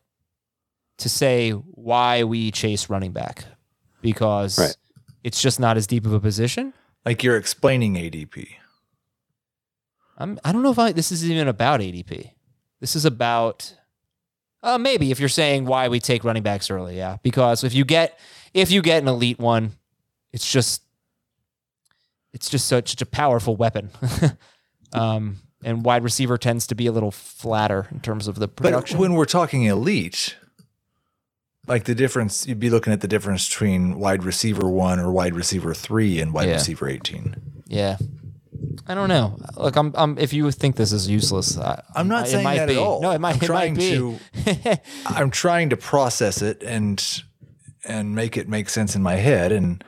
[0.98, 3.46] to say why we chase running back
[4.02, 4.76] because Right.
[5.24, 6.74] It's just not as deep of a position.
[7.06, 8.50] Like you're explaining ADP.
[10.18, 10.40] I'm.
[10.44, 12.32] I don't know if I, this is even about ADP.
[12.80, 13.76] This is about.
[14.62, 17.84] Uh, maybe if you're saying why we take running backs early, yeah, because if you
[17.84, 18.18] get
[18.54, 19.74] if you get an elite one,
[20.32, 20.82] it's just
[22.34, 23.90] it's just such, such a powerful weapon.
[24.94, 28.98] um, and wide receiver tends to be a little flatter in terms of the production.
[28.98, 30.36] But when we're talking elite,
[31.68, 35.36] like the difference, you'd be looking at the difference between wide receiver one or wide
[35.36, 36.56] receiver three and wide Yeah.
[36.56, 37.36] receiver 18.
[37.68, 37.98] yeah,
[38.88, 39.38] I don't know.
[39.56, 42.68] Look, I'm, I'm if you think this is useless, I, I'm not it saying that
[42.68, 42.76] be.
[42.76, 43.02] at all.
[43.02, 43.36] No, it might.
[43.36, 43.92] I'm it trying might be.
[43.92, 44.80] to.
[45.06, 47.24] I'm trying to process it and
[47.86, 49.52] and make it make sense in my head.
[49.52, 49.84] And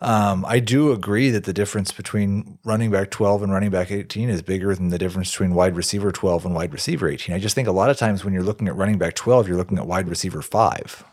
[0.00, 4.28] um, I do agree that the difference between running back 12 and running back 18
[4.28, 7.34] is bigger than the difference between wide receiver 12 and wide receiver 18.
[7.34, 9.56] I just think a lot of times when you're looking at running back 12, you're
[9.56, 11.04] looking at wide receiver five.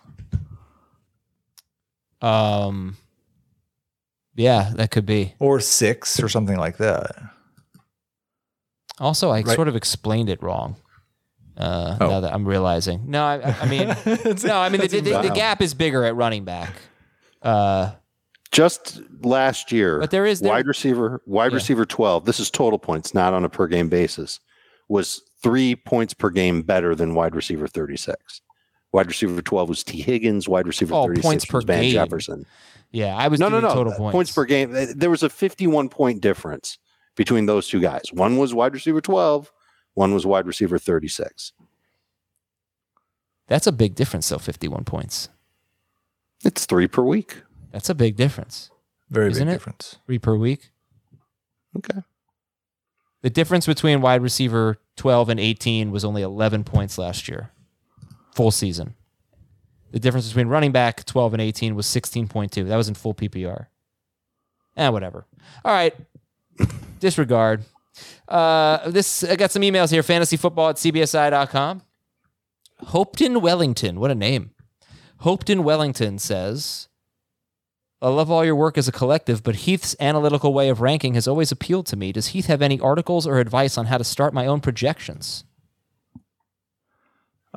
[2.21, 2.97] Um,
[4.35, 5.33] yeah, that could be.
[5.39, 7.11] or six or something like that.
[8.99, 9.55] Also, I Right.
[9.55, 10.77] sort of explained it wrong.
[11.57, 12.09] Uh, Oh.
[12.09, 13.87] Now that I'm realizing, no, I, I mean,
[14.43, 16.73] no, I mean the, the, the, the gap is bigger at running back.
[17.41, 17.91] Uh,
[18.51, 21.55] Just last year, But there is- there- wide receiver, wide Yeah.
[21.55, 22.25] receiver twelve.
[22.25, 24.39] This is total points, not on a per game basis.
[24.89, 28.41] Was three points per game better than wide receiver thirty six.
[28.91, 30.47] Wide receiver twelve was Tee Higgins.
[30.49, 31.91] Wide receiver Oh, thirty points per was Van game.
[31.93, 32.45] Jefferson.
[32.95, 33.75] Yeah, I was No, no, doing no.
[33.75, 34.31] total uh, points.
[34.31, 34.71] per game.
[34.95, 36.77] There was a fifty one point difference
[37.15, 38.11] between those two guys.
[38.13, 39.51] One was wide receiver twelve.
[39.93, 41.53] One was wide receiver thirty six.
[43.47, 44.37] That's a big difference, though.
[44.39, 45.29] Fifty-one points.
[46.43, 47.43] It's three per week.
[47.71, 48.71] That's a big difference.
[49.09, 49.57] Very Isn't big it?
[49.57, 49.97] difference.
[50.05, 50.71] Three per week.
[51.77, 51.99] Okay.
[53.21, 57.51] The difference between wide receiver 12 and 18 was only 11 points last year,
[58.33, 58.95] full season.
[59.91, 62.67] The difference between running back 12 and 18 was 16.2.
[62.67, 63.67] That was in full PPR.
[64.77, 65.25] Eh, whatever.
[65.63, 65.93] All right.
[66.99, 67.63] Disregard.
[68.27, 70.01] Uh, this I got some emails here.
[70.01, 71.81] Fantasyfootball at cbsi.com.
[72.87, 73.99] Hopeton Wellington.
[73.99, 74.51] What a name.
[75.21, 76.89] Hopeton Wellington says,
[78.01, 81.27] I love all your work as a collective, but Heath's analytical way of ranking has
[81.27, 82.11] always appealed to me.
[82.11, 85.45] Does Heath have any articles or advice on how to start my own projections?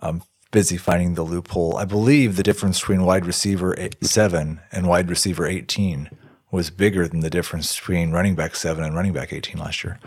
[0.01, 1.77] I'm busy finding the loophole.
[1.77, 6.11] I believe the difference between wide receiver eight, seven and wide receiver 18
[6.51, 9.99] was bigger than the difference between running back seven and running back 18 last year.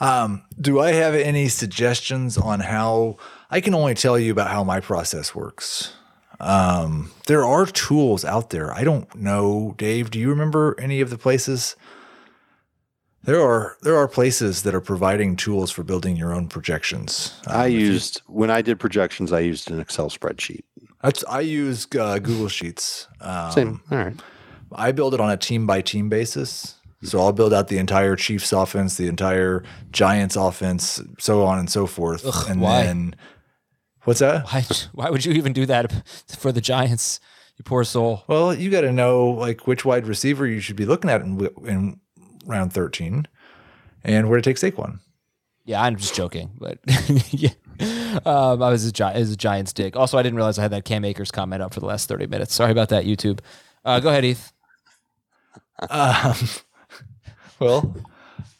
[0.00, 3.18] Um, do I have any suggestions on how
[3.50, 5.92] I can only tell you about how my process works?
[6.40, 8.72] Um, there are tools out there.
[8.72, 10.10] I don't know, Dave.
[10.10, 11.76] Do you remember any of the places?
[13.22, 17.34] There are there are places that are providing tools for building your own projections.
[17.46, 19.32] I Um, if you- used when I did projections.
[19.32, 20.62] I used an Excel spreadsheet.
[21.02, 23.06] That's I use uh, Google Sheets.
[23.20, 23.80] Um, Same.
[23.90, 24.16] All right.
[24.72, 26.76] I build it on a team by team basis.
[27.02, 31.70] So I'll build out the entire Chiefs offense, the entire Giants offense, so on and
[31.70, 32.24] so forth.
[32.48, 32.82] and why?
[32.84, 33.16] then
[34.04, 34.44] what's that?
[34.52, 35.90] Why, why would you even do that
[36.38, 37.18] for the Giants?
[37.56, 38.24] You poor soul.
[38.28, 41.38] Well, you got to know like which wide receiver you should be looking at and,
[41.38, 42.00] wi- in
[42.46, 43.26] round 13
[44.04, 45.00] and where to take Saquon.
[45.64, 46.78] Yeah, I'm just joking, but
[47.30, 47.50] yeah.
[48.26, 49.96] Um, I was a, Gi- was a Giants dig.
[49.96, 52.26] Also, I didn't realize I had that Cam Akers comment up for the last 30
[52.26, 52.54] minutes.
[52.54, 53.40] Sorry about that, YouTube.
[53.84, 54.52] Uh, go ahead, Heath.
[55.88, 56.34] Um,
[57.58, 57.96] well,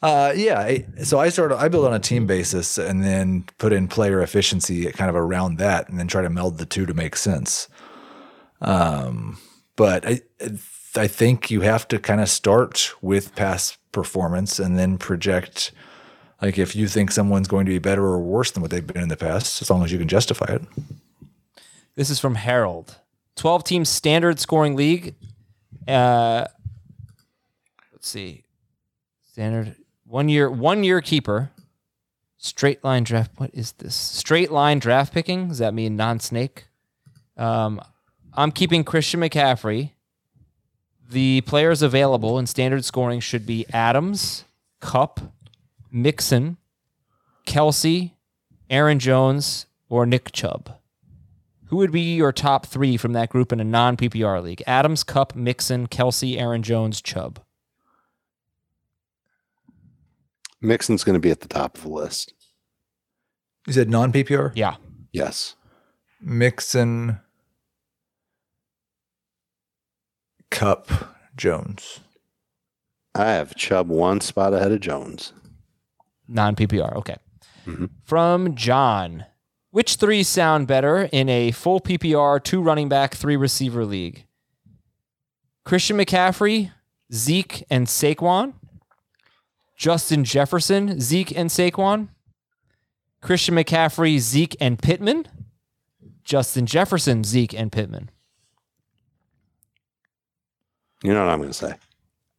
[0.01, 0.59] uh, yeah.
[0.59, 1.57] I, so I started.
[1.57, 5.57] I build on a team basis and then put in player efficiency kind of around
[5.57, 7.67] that, and then try to meld the two to make sense.
[8.61, 9.37] Um,
[9.75, 10.21] but I,
[10.95, 15.71] I think you have to kind of start with past performance and then project.
[16.41, 19.01] Like if you think someone's going to be better or worse than what they've been
[19.01, 20.61] in the past, as long as you can justify it.
[21.95, 22.97] This is from Harold.
[23.35, 25.15] 12 team standard scoring league.
[25.87, 26.45] Uh,
[27.91, 28.43] let's see.
[29.31, 29.75] Standard
[30.05, 31.51] one year one year keeper.
[32.37, 33.31] Straight line draft.
[33.37, 33.95] What is this?
[33.95, 35.49] Straight line draft picking.
[35.49, 36.65] Does that mean non snake?
[37.37, 37.79] Um,
[38.33, 39.91] I'm keeping Christian McCaffrey.
[41.11, 44.45] The players available in standard scoring should be Adams,
[44.79, 45.19] Kupp,
[45.91, 46.55] Mixon,
[47.45, 48.11] Kelce,
[48.69, 50.77] Aaron Jones, or Nick Chubb.
[51.65, 54.63] Who would be your top three from that group in a non PPR league?
[54.65, 57.39] Adams, Kupp, Mixon, Kelce, Aaron Jones, Chubb.
[60.61, 62.33] Mixon's going to be at the top of the list.
[63.67, 64.53] Is said non PPR?
[64.55, 64.75] Yeah.
[65.11, 65.55] Yes.
[66.21, 67.19] Mixon,
[70.51, 70.89] Kupp,
[71.35, 71.99] Jones.
[73.15, 75.33] I have Chubb one spot ahead of Jones.
[76.27, 76.95] Non PPR.
[76.97, 77.17] Okay.
[77.65, 77.89] Mhm.
[78.05, 79.25] From John.
[79.71, 84.25] Which three sound better in a full PPR, two running back, three receiver league?
[85.65, 86.71] Christian McCaffrey,
[87.13, 88.53] Zeke, and Saquon.
[89.77, 92.09] Justin Jefferson, Zeke, and Saquon.
[93.21, 95.25] Christian McCaffrey, Zeke, and Pittman.
[96.23, 98.09] Justin Jefferson, Zeke, and Pittman.
[101.03, 101.73] You know what I'm going to say.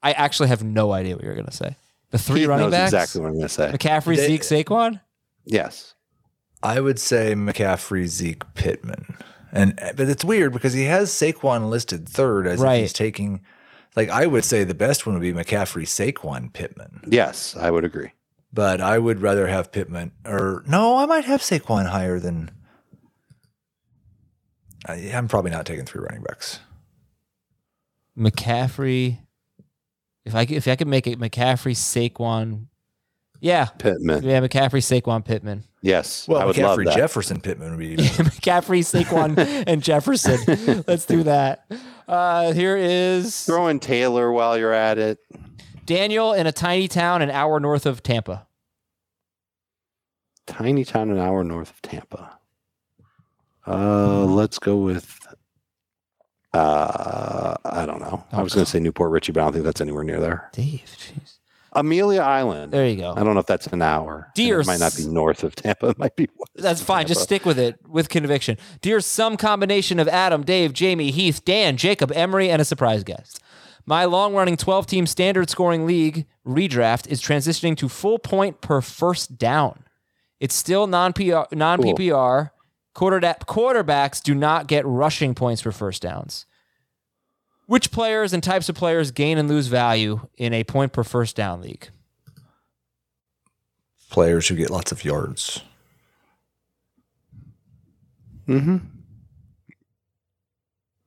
[0.02, 1.76] I actually have no idea what you're going to say.
[2.10, 2.92] The three Keith running knows backs.
[2.92, 3.70] exactly what I'm going to say.
[3.72, 5.00] McCaffrey, They- Zeke, Saquon.
[5.44, 5.94] Yes.
[6.62, 9.16] I would say McCaffrey, Zeke, Pittman,
[9.50, 12.74] and but it's weird because he has Saquon listed third as Right.
[12.76, 13.40] if he's taking.
[13.96, 17.84] Like I would say the best one would be McCaffrey, Saquon, Pittman, Yes, I would
[17.84, 18.12] agree.
[18.52, 22.50] but I would rather have Pittman or no, I might have Saquon higher than.
[24.86, 26.60] I, I'm probably not taking three running backs.
[28.18, 29.18] McCaffrey.
[30.24, 32.66] If I could- if I could make it McCaffrey, Saquon.
[33.40, 34.22] Yeah, Pittman.
[34.22, 35.64] yeah, McCaffrey, Saquon, Pittman.
[35.80, 36.28] Yes.
[36.28, 36.96] Well, I would love McCaffrey, that.
[36.96, 37.96] Jefferson, Pittman would be.
[37.96, 40.84] McCaffrey, Saquon, and Jefferson.
[40.86, 41.64] Let's do that.
[42.06, 45.18] Uh, here is throwing Taylor while you're at it.
[45.86, 48.46] Daniel in a tiny town an hour north of Tampa.
[50.46, 52.38] Tiny town an hour north of Tampa.
[53.66, 55.21] Uh, let's go with.
[56.55, 58.24] Uh, I don't know.
[58.32, 60.20] I was going to say New Port Richey, but I don't think that's anywhere near
[60.20, 60.50] there.
[60.53, 61.38] Dave, jeez.
[61.74, 62.72] Amelia Island.
[62.72, 63.12] There you go.
[63.16, 64.30] I don't know if that's an hour.
[64.34, 65.88] Dear It might not be north of Tampa.
[65.90, 66.28] It might be.
[66.36, 67.07] west That's fine.
[67.07, 68.59] Just stick with it with conviction.
[68.82, 73.40] Dear some combination of Adam, Dave, Jamie, Heath, Dan, Jacob, Emery, and a surprise guest.
[73.86, 78.80] My long running 12 team standard scoring league redraft is transitioning to full point per
[78.80, 79.84] first down.
[80.40, 81.90] It's still non non PPR.
[81.90, 82.53] Quarterback,
[82.95, 86.47] quarterbacks do not get rushing points for first downs.
[87.66, 91.36] Which players and types of players gain and lose value in a point per first
[91.36, 91.88] down league?
[94.11, 95.62] players who get lots of yards.
[98.47, 98.76] Mm-hmm.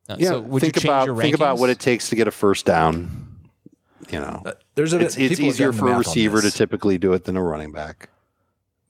[0.09, 0.29] Uh, Yeah.
[0.29, 2.31] so would think you change about your think about what it takes to get a
[2.31, 3.27] first down.
[4.09, 7.25] You know, Uh, There's a it's, it's easier for a receiver to typically do it
[7.25, 8.09] than a running back.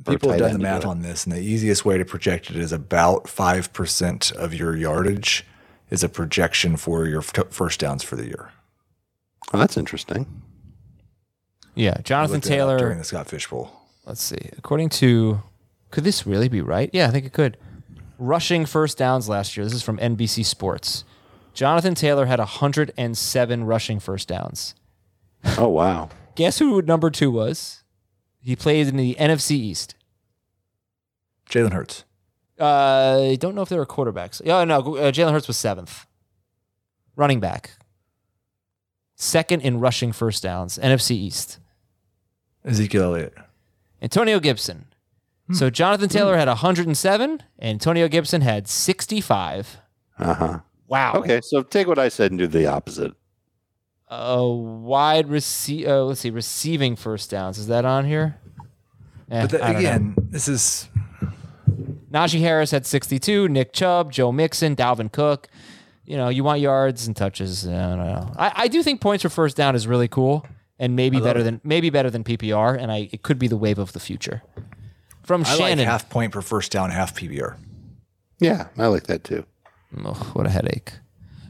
[0.05, 1.97] Or People have done the end to do math on this, and the easiest way
[1.97, 5.45] to project it is about five percent of your yardage
[5.89, 8.51] is a projection for your f- first downs for the year.
[9.53, 10.41] Oh, that's interesting.
[11.75, 12.77] Yeah, Jonathan looked that up Taylor.
[12.79, 13.71] during the Scott Fish Bowl.
[14.05, 14.49] let's see.
[14.57, 15.41] According to,
[15.91, 16.89] could this really be right?
[16.93, 17.57] Yeah, I think it could.
[18.17, 19.65] Rushing first downs last year.
[19.65, 21.03] This is from NBC Sports.
[21.53, 24.75] Jonathan Taylor had 107 rushing first downs.
[25.57, 26.09] Oh wow.
[26.35, 27.83] Guess who number two was?
[28.45, 29.95] He played in the NFC East.
[31.49, 32.05] Jalen Hurts.
[32.59, 34.39] Uh, I don't know if they were quarterbacks.
[34.45, 36.05] Oh no, uh, Jalen Hurts was seventh.
[37.15, 37.71] Running back.
[39.15, 40.77] Second in rushing first downs.
[40.77, 41.59] NFC East.
[42.63, 43.33] Ezekiel Elliott.
[44.01, 44.85] Antonio Gibson.
[45.51, 47.43] So Jonathan Taylor had 107.
[47.61, 49.77] Antonio Gibson had 65.
[50.17, 50.59] Uh huh.
[50.87, 51.13] Wow.
[51.17, 53.13] Okay, so take what I said and do the opposite.
[54.07, 55.87] A wide receive.
[55.87, 57.57] Uh, let's see, receiving first downs.
[57.57, 58.37] Is that on here?
[59.31, 59.79] Eh, But the- I don't know.
[59.79, 60.87] again, this is
[62.11, 63.47] Najee Harris had 62.
[63.49, 65.47] Nick Chubb, Joe Mixon, Dalvin Cook.
[66.05, 67.67] You know, you want yards and touches.
[67.67, 68.31] I don't know.
[68.37, 70.45] I, I do think points for first down is really cool
[70.77, 73.79] and maybe better than maybe better than PPR, and I it could be the wave
[73.79, 74.43] of the future.
[75.23, 75.85] From I like Shannon.
[75.87, 77.57] half point per first down, half PPR.
[78.39, 79.45] Yeah, I like that too.
[80.03, 80.91] Oh, what a headache.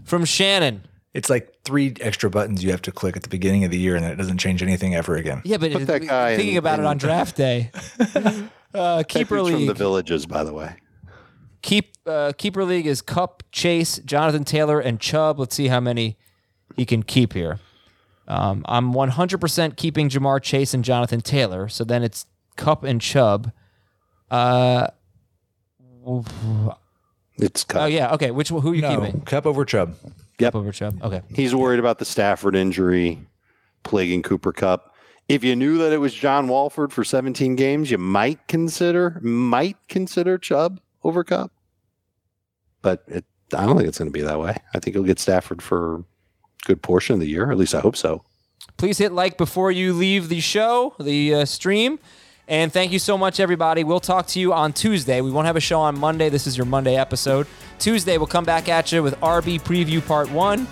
[0.05, 0.83] From Shannon.
[1.13, 3.95] It's like three extra buttons you have to click at the beginning of the year,
[3.95, 5.41] and then it doesn't change anything ever again.
[5.43, 7.71] Yeah, but Put it- that guy thinking in- about it on draft day.
[8.73, 9.67] uh, keeper Dude's from league.
[9.67, 10.75] the villages, by the way.
[11.61, 15.39] Keep uh, keeper league is Kupp, Chase, Jonathan Taylor, and Chubb.
[15.39, 16.17] Let's see how many
[16.75, 17.59] he can keep here.
[18.27, 21.67] Um, I'm 100% keeping Ja'Marr Chase and Jonathan Taylor.
[21.67, 23.51] So then it's Kupp and Chubb.
[24.29, 24.87] Uh,
[27.37, 27.81] It's cut.
[27.81, 28.31] oh yeah, okay.
[28.31, 29.21] Which who are you No, keeping?
[29.21, 29.95] Kupp over Chubb.
[30.37, 31.01] Kupp over Chubb.
[31.01, 31.21] Okay.
[31.29, 33.27] He's worried about the Stafford injury
[33.83, 34.93] plaguing Cooper Kupp.
[35.27, 39.77] If you knew that it was John Wolford for 17 games, you might consider might
[39.87, 41.51] consider Chubb over Kupp.
[42.81, 44.57] But it, I don't think it's going to be that way.
[44.73, 46.03] I think he'll get Stafford for a
[46.65, 47.51] good portion of the year.
[47.51, 48.23] At least I hope so.
[48.77, 51.99] Please hit like before you leave the show, the uh, stream.
[52.47, 53.83] And thank you so much, everybody.
[53.83, 55.21] We'll talk to you on Tuesday.
[55.21, 56.29] We won't have a show on Monday.
[56.29, 57.47] This is your Monday episode.
[57.79, 60.67] Tuesday, we'll come back at you with RB Preview Part 1,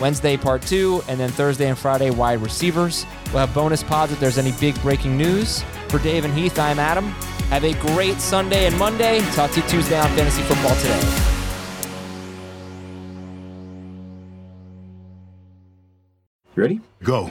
[0.00, 3.04] Wednesday, Part 2, and then Thursday and Friday, wide receivers.
[3.26, 5.64] We'll have bonus pods if there's any big breaking news.
[5.88, 7.06] For Dave and Heath, I'm Adam.
[7.50, 9.20] Have a great Sunday and Monday.
[9.32, 11.24] Talk to you Tuesday on Fantasy Football Today.
[16.54, 16.80] You ready?
[17.02, 17.30] Go.